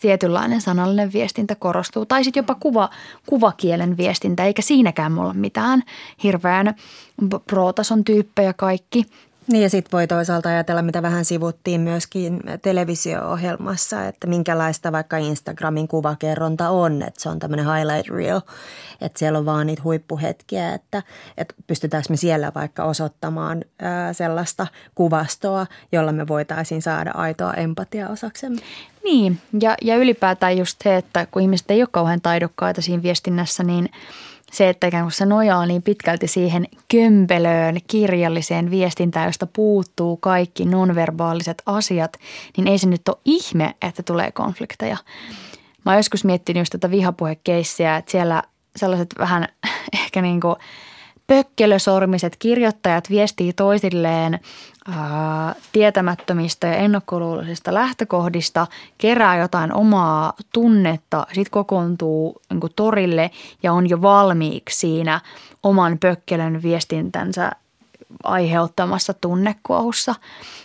tietynlainen 0.01 0.61
sanallinen 0.61 1.13
viestintä 1.13 1.55
korostuu. 1.55 2.05
Tai 2.05 2.23
sitten 2.23 2.41
jopa 2.41 2.55
kuva, 2.55 2.89
kuvakielen 3.25 3.97
viestintä, 3.97 4.45
eikä 4.45 4.61
siinäkään 4.61 5.11
mulla 5.11 5.33
mitään 5.33 5.83
hirveän 6.23 6.75
pro-tason 7.47 8.03
tyyppejä 8.03 8.53
kaikki– 8.53 9.05
niin 9.47 9.63
ja 9.63 9.69
sitten 9.69 9.91
voi 9.91 10.07
toisaalta 10.07 10.49
ajatella, 10.49 10.81
mitä 10.81 11.01
vähän 11.01 11.25
sivuttiin 11.25 11.81
myöskin 11.81 12.39
televisio-ohjelmassa, 12.61 14.07
että 14.07 14.27
minkälaista 14.27 14.91
vaikka 14.91 15.17
Instagramin 15.17 15.87
kuvakerronta 15.87 16.69
on, 16.69 17.01
että 17.01 17.21
se 17.21 17.29
on 17.29 17.39
tämmöinen 17.39 17.65
highlight 17.65 18.09
reel, 18.09 18.41
että 19.01 19.19
siellä 19.19 19.39
on 19.39 19.45
vaan 19.45 19.67
niitä 19.67 19.83
huippuhetkiä, 19.83 20.73
että, 20.73 21.03
että 21.37 21.55
pystytäänkö 21.67 22.07
me 22.09 22.17
siellä 22.17 22.51
vaikka 22.55 22.83
osoittamaan 22.83 23.65
ää, 23.79 24.13
sellaista 24.13 24.67
kuvastoa, 24.95 25.67
jolla 25.91 26.11
me 26.11 26.27
voitaisiin 26.27 26.81
saada 26.81 27.11
aitoa 27.11 27.53
empatiaa 27.53 28.09
osaksemme. 28.09 28.61
Niin 29.03 29.39
ja, 29.61 29.75
ja 29.81 29.95
ylipäätään 29.95 30.57
just 30.57 30.81
se, 30.83 30.95
että 30.97 31.25
kun 31.31 31.41
ihmiset 31.41 31.71
ei 31.71 31.81
ole 31.81 31.89
kauhean 31.91 32.21
taidokkaita 32.21 32.81
siinä 32.81 33.03
viestinnässä, 33.03 33.63
niin– 33.63 33.89
se, 34.53 34.69
että 34.69 34.87
ikään 34.87 35.03
kuin 35.03 35.11
se 35.11 35.25
nojaa 35.25 35.65
niin 35.65 35.83
pitkälti 35.83 36.27
siihen 36.27 36.67
kömpelöön 36.91 37.77
kirjalliseen 37.87 38.71
viestintään, 38.71 39.25
josta 39.25 39.47
puuttuu 39.47 40.17
kaikki 40.17 40.65
nonverbaaliset 40.65 41.61
asiat, 41.65 42.17
niin 42.57 42.67
ei 42.67 42.77
se 42.77 42.87
nyt 42.87 43.09
ole 43.09 43.17
ihme, 43.25 43.75
että 43.81 44.03
tulee 44.03 44.31
konflikteja. 44.31 44.97
Mä 45.85 45.91
oon 45.91 45.99
joskus 45.99 46.25
miettinyt 46.25 46.61
just 46.61 46.71
tätä 46.71 46.91
vihapuhekeissiä, 46.91 47.97
että 47.97 48.11
siellä 48.11 48.43
sellaiset 48.75 49.09
vähän 49.19 49.47
ehkä 50.03 50.21
niin 50.21 50.41
kuin– 50.41 50.55
pökkelösormiset 51.27 52.35
kirjoittajat 52.35 53.09
viestii 53.09 53.53
toisilleen 53.53 54.39
ää, 54.87 55.55
tietämättömistä 55.71 56.67
ja 56.67 56.75
ennakkoluuloisista 56.75 57.73
lähtökohdista, 57.73 58.67
kerää 58.97 59.37
jotain 59.37 59.73
omaa 59.73 60.33
tunnetta, 60.53 61.27
sitten 61.27 61.51
kokoontuu 61.51 62.41
niin 62.49 62.73
torille 62.75 63.31
ja 63.63 63.73
on 63.73 63.89
jo 63.89 64.01
valmiiksi 64.01 64.77
siinä 64.77 65.21
oman 65.63 65.97
pökkelön 65.99 66.61
viestintänsä 66.61 67.51
aiheuttamassa 68.23 69.13
tunnekuohussa. 69.13 70.15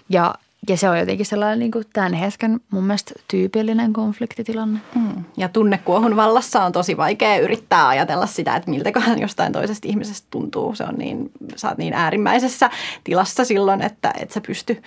Ja 0.08 0.34
ja 0.68 0.76
se 0.76 0.88
on 0.88 0.98
jotenkin 0.98 1.26
sellainen 1.26 1.58
niin 1.58 1.70
kuin 1.70 1.84
tämän 1.92 2.12
hetken 2.12 2.60
mun 2.70 2.84
mielestä 2.84 3.14
tyypillinen 3.28 3.92
konfliktitilanne. 3.92 4.78
Mm. 4.94 5.24
Ja 5.36 5.48
tunnekuohun 5.48 6.16
vallassa 6.16 6.64
on 6.64 6.72
tosi 6.72 6.96
vaikea 6.96 7.38
yrittää 7.38 7.88
ajatella 7.88 8.26
sitä, 8.26 8.56
että 8.56 8.70
miltäköhän 8.70 9.18
jostain 9.18 9.52
toisesta 9.52 9.88
ihmisestä 9.88 10.26
tuntuu. 10.30 10.74
Se 10.74 10.84
on 10.84 10.94
niin, 10.94 11.30
sä 11.56 11.68
oot 11.68 11.78
niin 11.78 11.94
äärimmäisessä 11.94 12.70
tilassa 13.04 13.44
silloin, 13.44 13.82
että 13.82 14.12
et 14.20 14.30
sä 14.30 14.40
pysty 14.40 14.82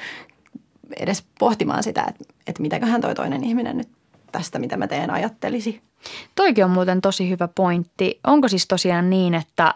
edes 0.98 1.24
pohtimaan 1.40 1.84
sitä, 1.84 2.06
että, 2.10 2.34
että 2.48 2.62
mitäköhän 2.62 3.02
toi 3.02 3.16
toinen 3.16 3.44
ihminen 3.44 3.78
nyt 3.78 3.90
tästä, 4.32 4.60
mitä 4.60 4.78
mä 4.78 4.88
teen, 4.88 5.10
ajattelisi. 5.10 5.82
Toikin 6.36 6.66
on 6.66 6.72
muuten 6.72 7.02
tosi 7.02 7.30
hyvä 7.30 7.48
pointti. 7.48 8.20
Onko 8.28 8.48
siis 8.48 8.68
tosiaan 8.68 9.10
niin, 9.10 9.34
että 9.34 9.74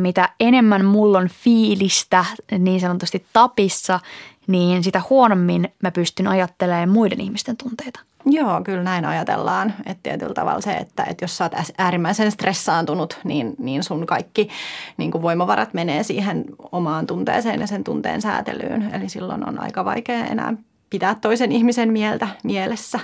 mitä 0.00 0.28
enemmän 0.40 0.84
mulla 0.84 1.18
on 1.18 1.28
fiilistä 1.28 2.24
niin 2.58 2.80
sanotusti 2.80 3.26
tapissa, 3.32 4.00
niin 4.46 4.84
sitä 4.84 5.02
huonommin 5.10 5.68
mä 5.82 5.90
pystyn 5.90 6.28
ajattelemaan 6.28 6.88
muiden 6.88 7.20
ihmisten 7.20 7.56
tunteita. 7.56 8.00
Joo, 8.26 8.60
kyllä 8.64 8.82
näin 8.82 9.04
ajatellaan. 9.04 9.74
Että 9.86 10.02
tietyllä 10.02 10.34
tavalla 10.34 10.60
se, 10.60 10.72
että, 10.72 11.04
että 11.04 11.24
jos 11.24 11.36
sä 11.36 11.44
oot 11.44 11.52
äärimmäisen 11.78 12.32
stressaantunut, 12.32 13.18
niin, 13.24 13.54
niin 13.58 13.84
sun 13.84 14.06
kaikki 14.06 14.48
niin 14.96 15.10
kuin 15.10 15.22
voimavarat 15.22 15.74
menee 15.74 16.02
siihen 16.02 16.44
omaan 16.72 17.06
tunteeseen 17.06 17.60
ja 17.60 17.66
sen 17.66 17.84
tunteen 17.84 18.22
säätelyyn. 18.22 18.94
Eli 18.94 19.08
silloin 19.08 19.48
on 19.48 19.60
aika 19.60 19.84
vaikea 19.84 20.26
enää 20.26 20.54
pitää 20.90 21.14
toisen 21.14 21.52
ihmisen 21.52 21.92
mieltä 21.92 22.28
mielessä. 22.44 23.00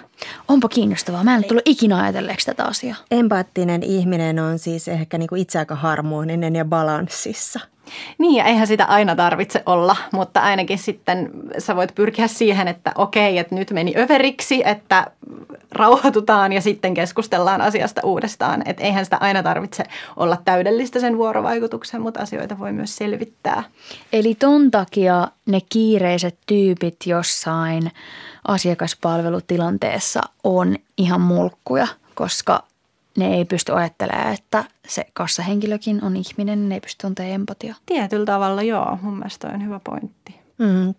Onpa 0.49 0.69
kiinnostavaa. 0.69 1.25
Mä 1.25 1.35
en 1.35 1.39
ole 1.39 1.47
tullut 1.47 1.63
ikinä 1.67 2.03
ajatelleeksi 2.03 2.47
tätä 2.47 2.65
asiaa. 2.65 2.97
Empaattinen 3.11 3.83
ihminen 3.83 4.39
on 4.39 4.59
siis 4.59 4.89
ehkä 4.89 5.19
niin 5.19 5.29
kuin 5.29 5.43
itse 5.43 5.59
aika 5.59 5.75
harmoninen 5.75 6.57
ja 6.57 6.65
balanssissa. 6.65 7.61
Niin 8.19 8.35
ja 8.35 8.45
eihän 8.45 8.67
sitä 8.67 8.85
aina 8.85 9.17
tarvitse 9.17 9.63
olla, 9.67 9.97
mutta 10.13 10.41
ainakin 10.41 10.79
sitten 10.79 11.31
sä 11.59 11.77
voit 11.77 11.95
pyrkiä 11.95 12.29
siihen, 12.29 12.69
että 12.69 12.93
okei, 12.95 13.39
että 13.39 13.55
nyt 13.55 13.71
meni 13.71 13.95
överiksi, 13.97 14.63
että 14.65 15.07
rauhoitutaan 15.73 16.53
ja 16.53 16.61
sitten 16.61 16.95
keskustellaan 16.95 17.61
asiasta 17.61 18.01
uudestaan. 18.05 18.63
Että 18.65 18.83
eihän 18.83 19.05
sitä 19.05 19.17
aina 19.21 19.43
tarvitse 19.43 19.85
olla 20.17 20.39
täydellistä 20.45 21.01
sen 21.01 21.19
vuorovaikutuksen, 21.19 22.03
mutta 22.03 22.21
asioita 22.21 22.59
voi 22.59 22.73
myös 22.73 22.97
selvittää. 22.97 23.63
Eli 24.13 24.35
ton 24.35 24.71
takia 24.71 25.29
ne 25.47 25.61
kiireiset 25.69 26.39
tyypit 26.47 26.97
jossain 27.07 27.93
asiakaspalvelutilanteessa 28.49 30.21
on 30.45 30.77
ihan 30.99 31.21
mulkkuja, 31.21 31.87
koska 32.15 32.65
ne 33.17 33.35
ei 33.35 33.45
pysty 33.45 33.73
ajattelemaan, 33.73 34.35
että 34.35 34.65
se 34.89 35.07
kassahenkilökin 35.13 36.05
on 36.05 36.17
ihminen, 36.17 36.69
ne 36.69 36.75
ei 36.75 36.81
pysty 36.81 37.07
tuntemaan 37.07 37.35
empatia. 37.35 37.75
Tietyllä 37.87 38.27
tavalla 38.27 38.63
joo, 38.63 38.99
mun 39.03 39.17
mielestä 39.17 39.49
on 39.49 39.65
hyvä 39.65 39.81
pointti. 39.85 40.41
Mm, 40.59 40.95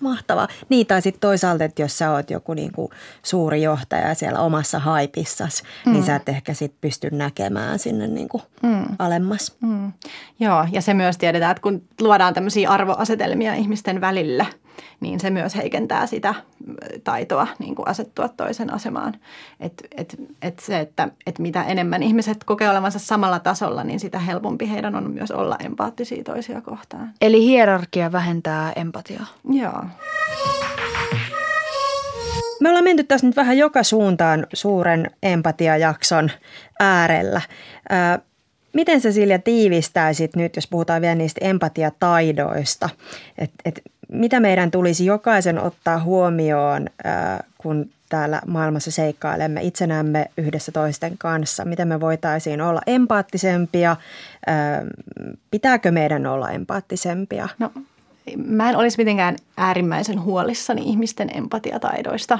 mahtavaa. 0.00 0.48
Niin, 0.68 0.86
tai 0.86 1.02
sitten 1.02 1.20
toisaalta, 1.20 1.64
että 1.64 1.82
jos 1.82 1.98
sä 1.98 2.10
oot 2.10 2.30
joku 2.30 2.54
niinku 2.54 2.90
suuri 3.22 3.62
johtaja 3.62 4.14
siellä 4.14 4.40
omassa 4.40 4.78
haipissas, 4.78 5.62
niin 5.62 5.70
mm. 5.86 5.92
niin 5.92 6.04
sä 6.04 6.16
et 6.16 6.28
ehkä 6.28 6.54
sit 6.54 6.74
pysty 6.80 7.10
näkemään 7.10 7.78
sinne 7.78 8.06
niinku 8.06 8.42
mm. 8.62 8.84
alemmas. 8.98 9.56
Mm. 9.60 9.92
Joo, 10.40 10.66
ja 10.72 10.82
se 10.82 10.94
myös 10.94 11.18
tiedetään, 11.18 11.50
että 11.50 11.62
kun 11.62 11.82
luodaan 12.00 12.34
tämmöisiä 12.34 12.70
arvoasetelmia 12.70 13.54
ihmisten 13.54 14.00
välillä– 14.00 14.46
niin 15.00 15.20
se 15.20 15.30
myös 15.30 15.56
heikentää 15.56 16.06
sitä 16.06 16.34
taitoa 17.04 17.46
niin 17.58 17.74
kuin 17.74 17.88
asettua 17.88 18.28
toisen 18.28 18.74
asemaan. 18.74 19.14
Et, 19.60 19.72
et, 19.96 20.16
et 20.42 20.58
se, 20.58 20.80
että 20.80 21.08
et 21.26 21.38
mitä 21.38 21.62
enemmän 21.62 22.02
ihmiset 22.02 22.44
kokee 22.44 22.70
olevansa 22.70 22.98
samalla 22.98 23.38
tasolla, 23.38 23.84
niin 23.84 24.00
sitä 24.00 24.18
helpompi 24.18 24.70
heidän 24.70 24.94
on 24.94 25.10
myös 25.10 25.30
olla 25.30 25.56
empaattisia 25.64 26.24
toisia 26.24 26.60
kohtaan. 26.60 27.12
Eli 27.20 27.44
hierarkia 27.44 28.12
vähentää 28.12 28.72
empatiaa. 28.76 29.26
Joo. 29.50 29.84
Me 32.60 32.68
ollaan 32.68 32.84
menty 32.84 33.04
tässä 33.04 33.26
nyt 33.26 33.36
vähän 33.36 33.58
joka 33.58 33.82
suuntaan 33.82 34.46
suuren 34.52 35.10
empatiajakson 35.22 36.30
äärellä. 36.80 37.40
Miten 38.72 39.00
sä 39.00 39.12
Silja 39.12 39.38
tiivistäisit 39.38 40.36
nyt, 40.36 40.56
jos 40.56 40.66
puhutaan 40.66 41.02
vielä 41.02 41.14
niistä 41.14 41.44
empatiataidoista, 41.44 42.88
että 43.38 43.56
et 43.64 43.82
mitä 44.12 44.40
meidän 44.40 44.70
tulisi 44.70 45.06
jokaisen 45.06 45.62
ottaa 45.62 46.00
huomioon, 46.00 46.86
kun 47.58 47.90
täällä 48.08 48.40
maailmassa 48.46 48.90
seikkailemme 48.90 49.62
itsenämme 49.62 50.30
yhdessä 50.38 50.72
toisten 50.72 51.18
kanssa? 51.18 51.64
Miten 51.64 51.88
me 51.88 52.00
voitaisiin 52.00 52.60
olla 52.60 52.80
empaattisempia? 52.86 53.96
Pitääkö 55.50 55.90
meidän 55.90 56.26
olla 56.26 56.50
empaattisempia? 56.50 57.48
No 57.58 57.72
Mä 58.36 58.70
en 58.70 58.76
olisi 58.76 58.98
mitenkään 58.98 59.36
äärimmäisen 59.56 60.22
huolissani 60.22 60.82
ihmisten 60.82 61.36
empatiataidoista. 61.36 62.38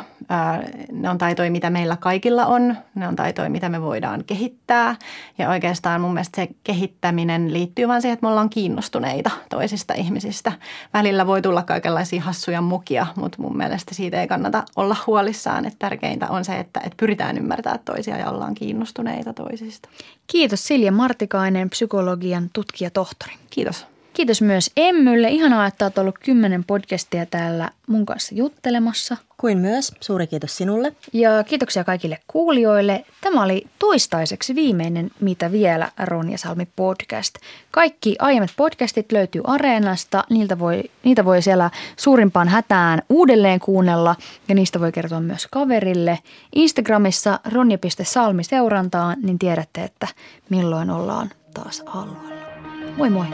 Ne 0.92 1.10
on 1.10 1.18
taitoja, 1.18 1.50
mitä 1.50 1.70
meillä 1.70 1.96
kaikilla 1.96 2.46
on. 2.46 2.76
Ne 2.94 3.08
on 3.08 3.16
taitoja, 3.16 3.50
mitä 3.50 3.68
me 3.68 3.82
voidaan 3.82 4.24
kehittää. 4.24 4.96
Ja 5.38 5.48
oikeastaan 5.48 6.00
mun 6.00 6.14
mielestä 6.14 6.36
se 6.36 6.48
kehittäminen 6.64 7.52
liittyy 7.52 7.88
vain 7.88 8.02
siihen, 8.02 8.14
että 8.14 8.26
me 8.26 8.30
ollaan 8.30 8.50
kiinnostuneita 8.50 9.30
toisista 9.50 9.94
ihmisistä. 9.94 10.52
Välillä 10.94 11.26
voi 11.26 11.42
tulla 11.42 11.62
kaikenlaisia 11.62 12.22
hassuja 12.22 12.60
mukia, 12.60 13.06
mutta 13.16 13.42
mun 13.42 13.56
mielestä 13.56 13.94
siitä 13.94 14.20
ei 14.20 14.28
kannata 14.28 14.64
olla 14.76 14.96
huolissaan. 15.06 15.66
Että 15.66 15.78
tärkeintä 15.78 16.28
on 16.28 16.44
se, 16.44 16.58
että, 16.58 16.80
että 16.80 16.96
pyritään 16.96 17.38
ymmärtämään 17.38 17.80
toisia 17.84 18.16
ja 18.16 18.30
ollaan 18.30 18.54
kiinnostuneita 18.54 19.32
toisista. 19.32 19.88
Kiitos 20.26 20.66
Silja 20.66 20.92
Martikainen, 20.92 21.70
psykologian 21.70 22.50
tutkijatohtori. 22.52 23.32
Kiitos. 23.50 23.86
Kiitos 24.18 24.42
myös 24.42 24.70
Emmylle. 24.76 25.28
Ihanaa, 25.28 25.66
että 25.66 25.84
olet 25.84 25.98
ollut 25.98 26.18
kymmenen 26.18 26.64
podcastia 26.64 27.26
täällä 27.26 27.70
mun 27.86 28.06
kanssa 28.06 28.34
juttelemassa. 28.34 29.16
Kuin 29.36 29.58
myös. 29.58 29.92
Suuri 30.00 30.26
kiitos 30.26 30.56
sinulle. 30.56 30.92
Ja 31.12 31.44
kiitoksia 31.44 31.84
kaikille 31.84 32.18
kuulijoille. 32.26 33.04
Tämä 33.20 33.42
oli 33.42 33.66
toistaiseksi 33.78 34.54
viimeinen 34.54 35.10
Mitä 35.20 35.52
vielä 35.52 35.92
Ronja 36.04 36.38
Salmi 36.38 36.68
podcast. 36.76 37.34
Kaikki 37.70 38.16
aiemmat 38.18 38.50
podcastit 38.56 39.12
löytyy 39.12 39.42
Areenasta. 39.44 40.24
Niiltä 40.30 40.58
voi, 40.58 40.82
niitä 41.04 41.24
voi 41.24 41.42
siellä 41.42 41.70
suurimpaan 41.96 42.48
hätään 42.48 43.02
uudelleen 43.08 43.60
kuunnella 43.60 44.16
ja 44.48 44.54
niistä 44.54 44.80
voi 44.80 44.92
kertoa 44.92 45.20
myös 45.20 45.46
kaverille. 45.46 46.18
Instagramissa 46.54 47.40
ronja.salmi 47.52 48.44
seurantaan, 48.44 49.16
niin 49.22 49.38
tiedätte, 49.38 49.84
että 49.84 50.08
milloin 50.48 50.90
ollaan 50.90 51.30
taas 51.54 51.82
alueella. 51.86 52.48
Moi 52.96 53.10
moi! 53.10 53.26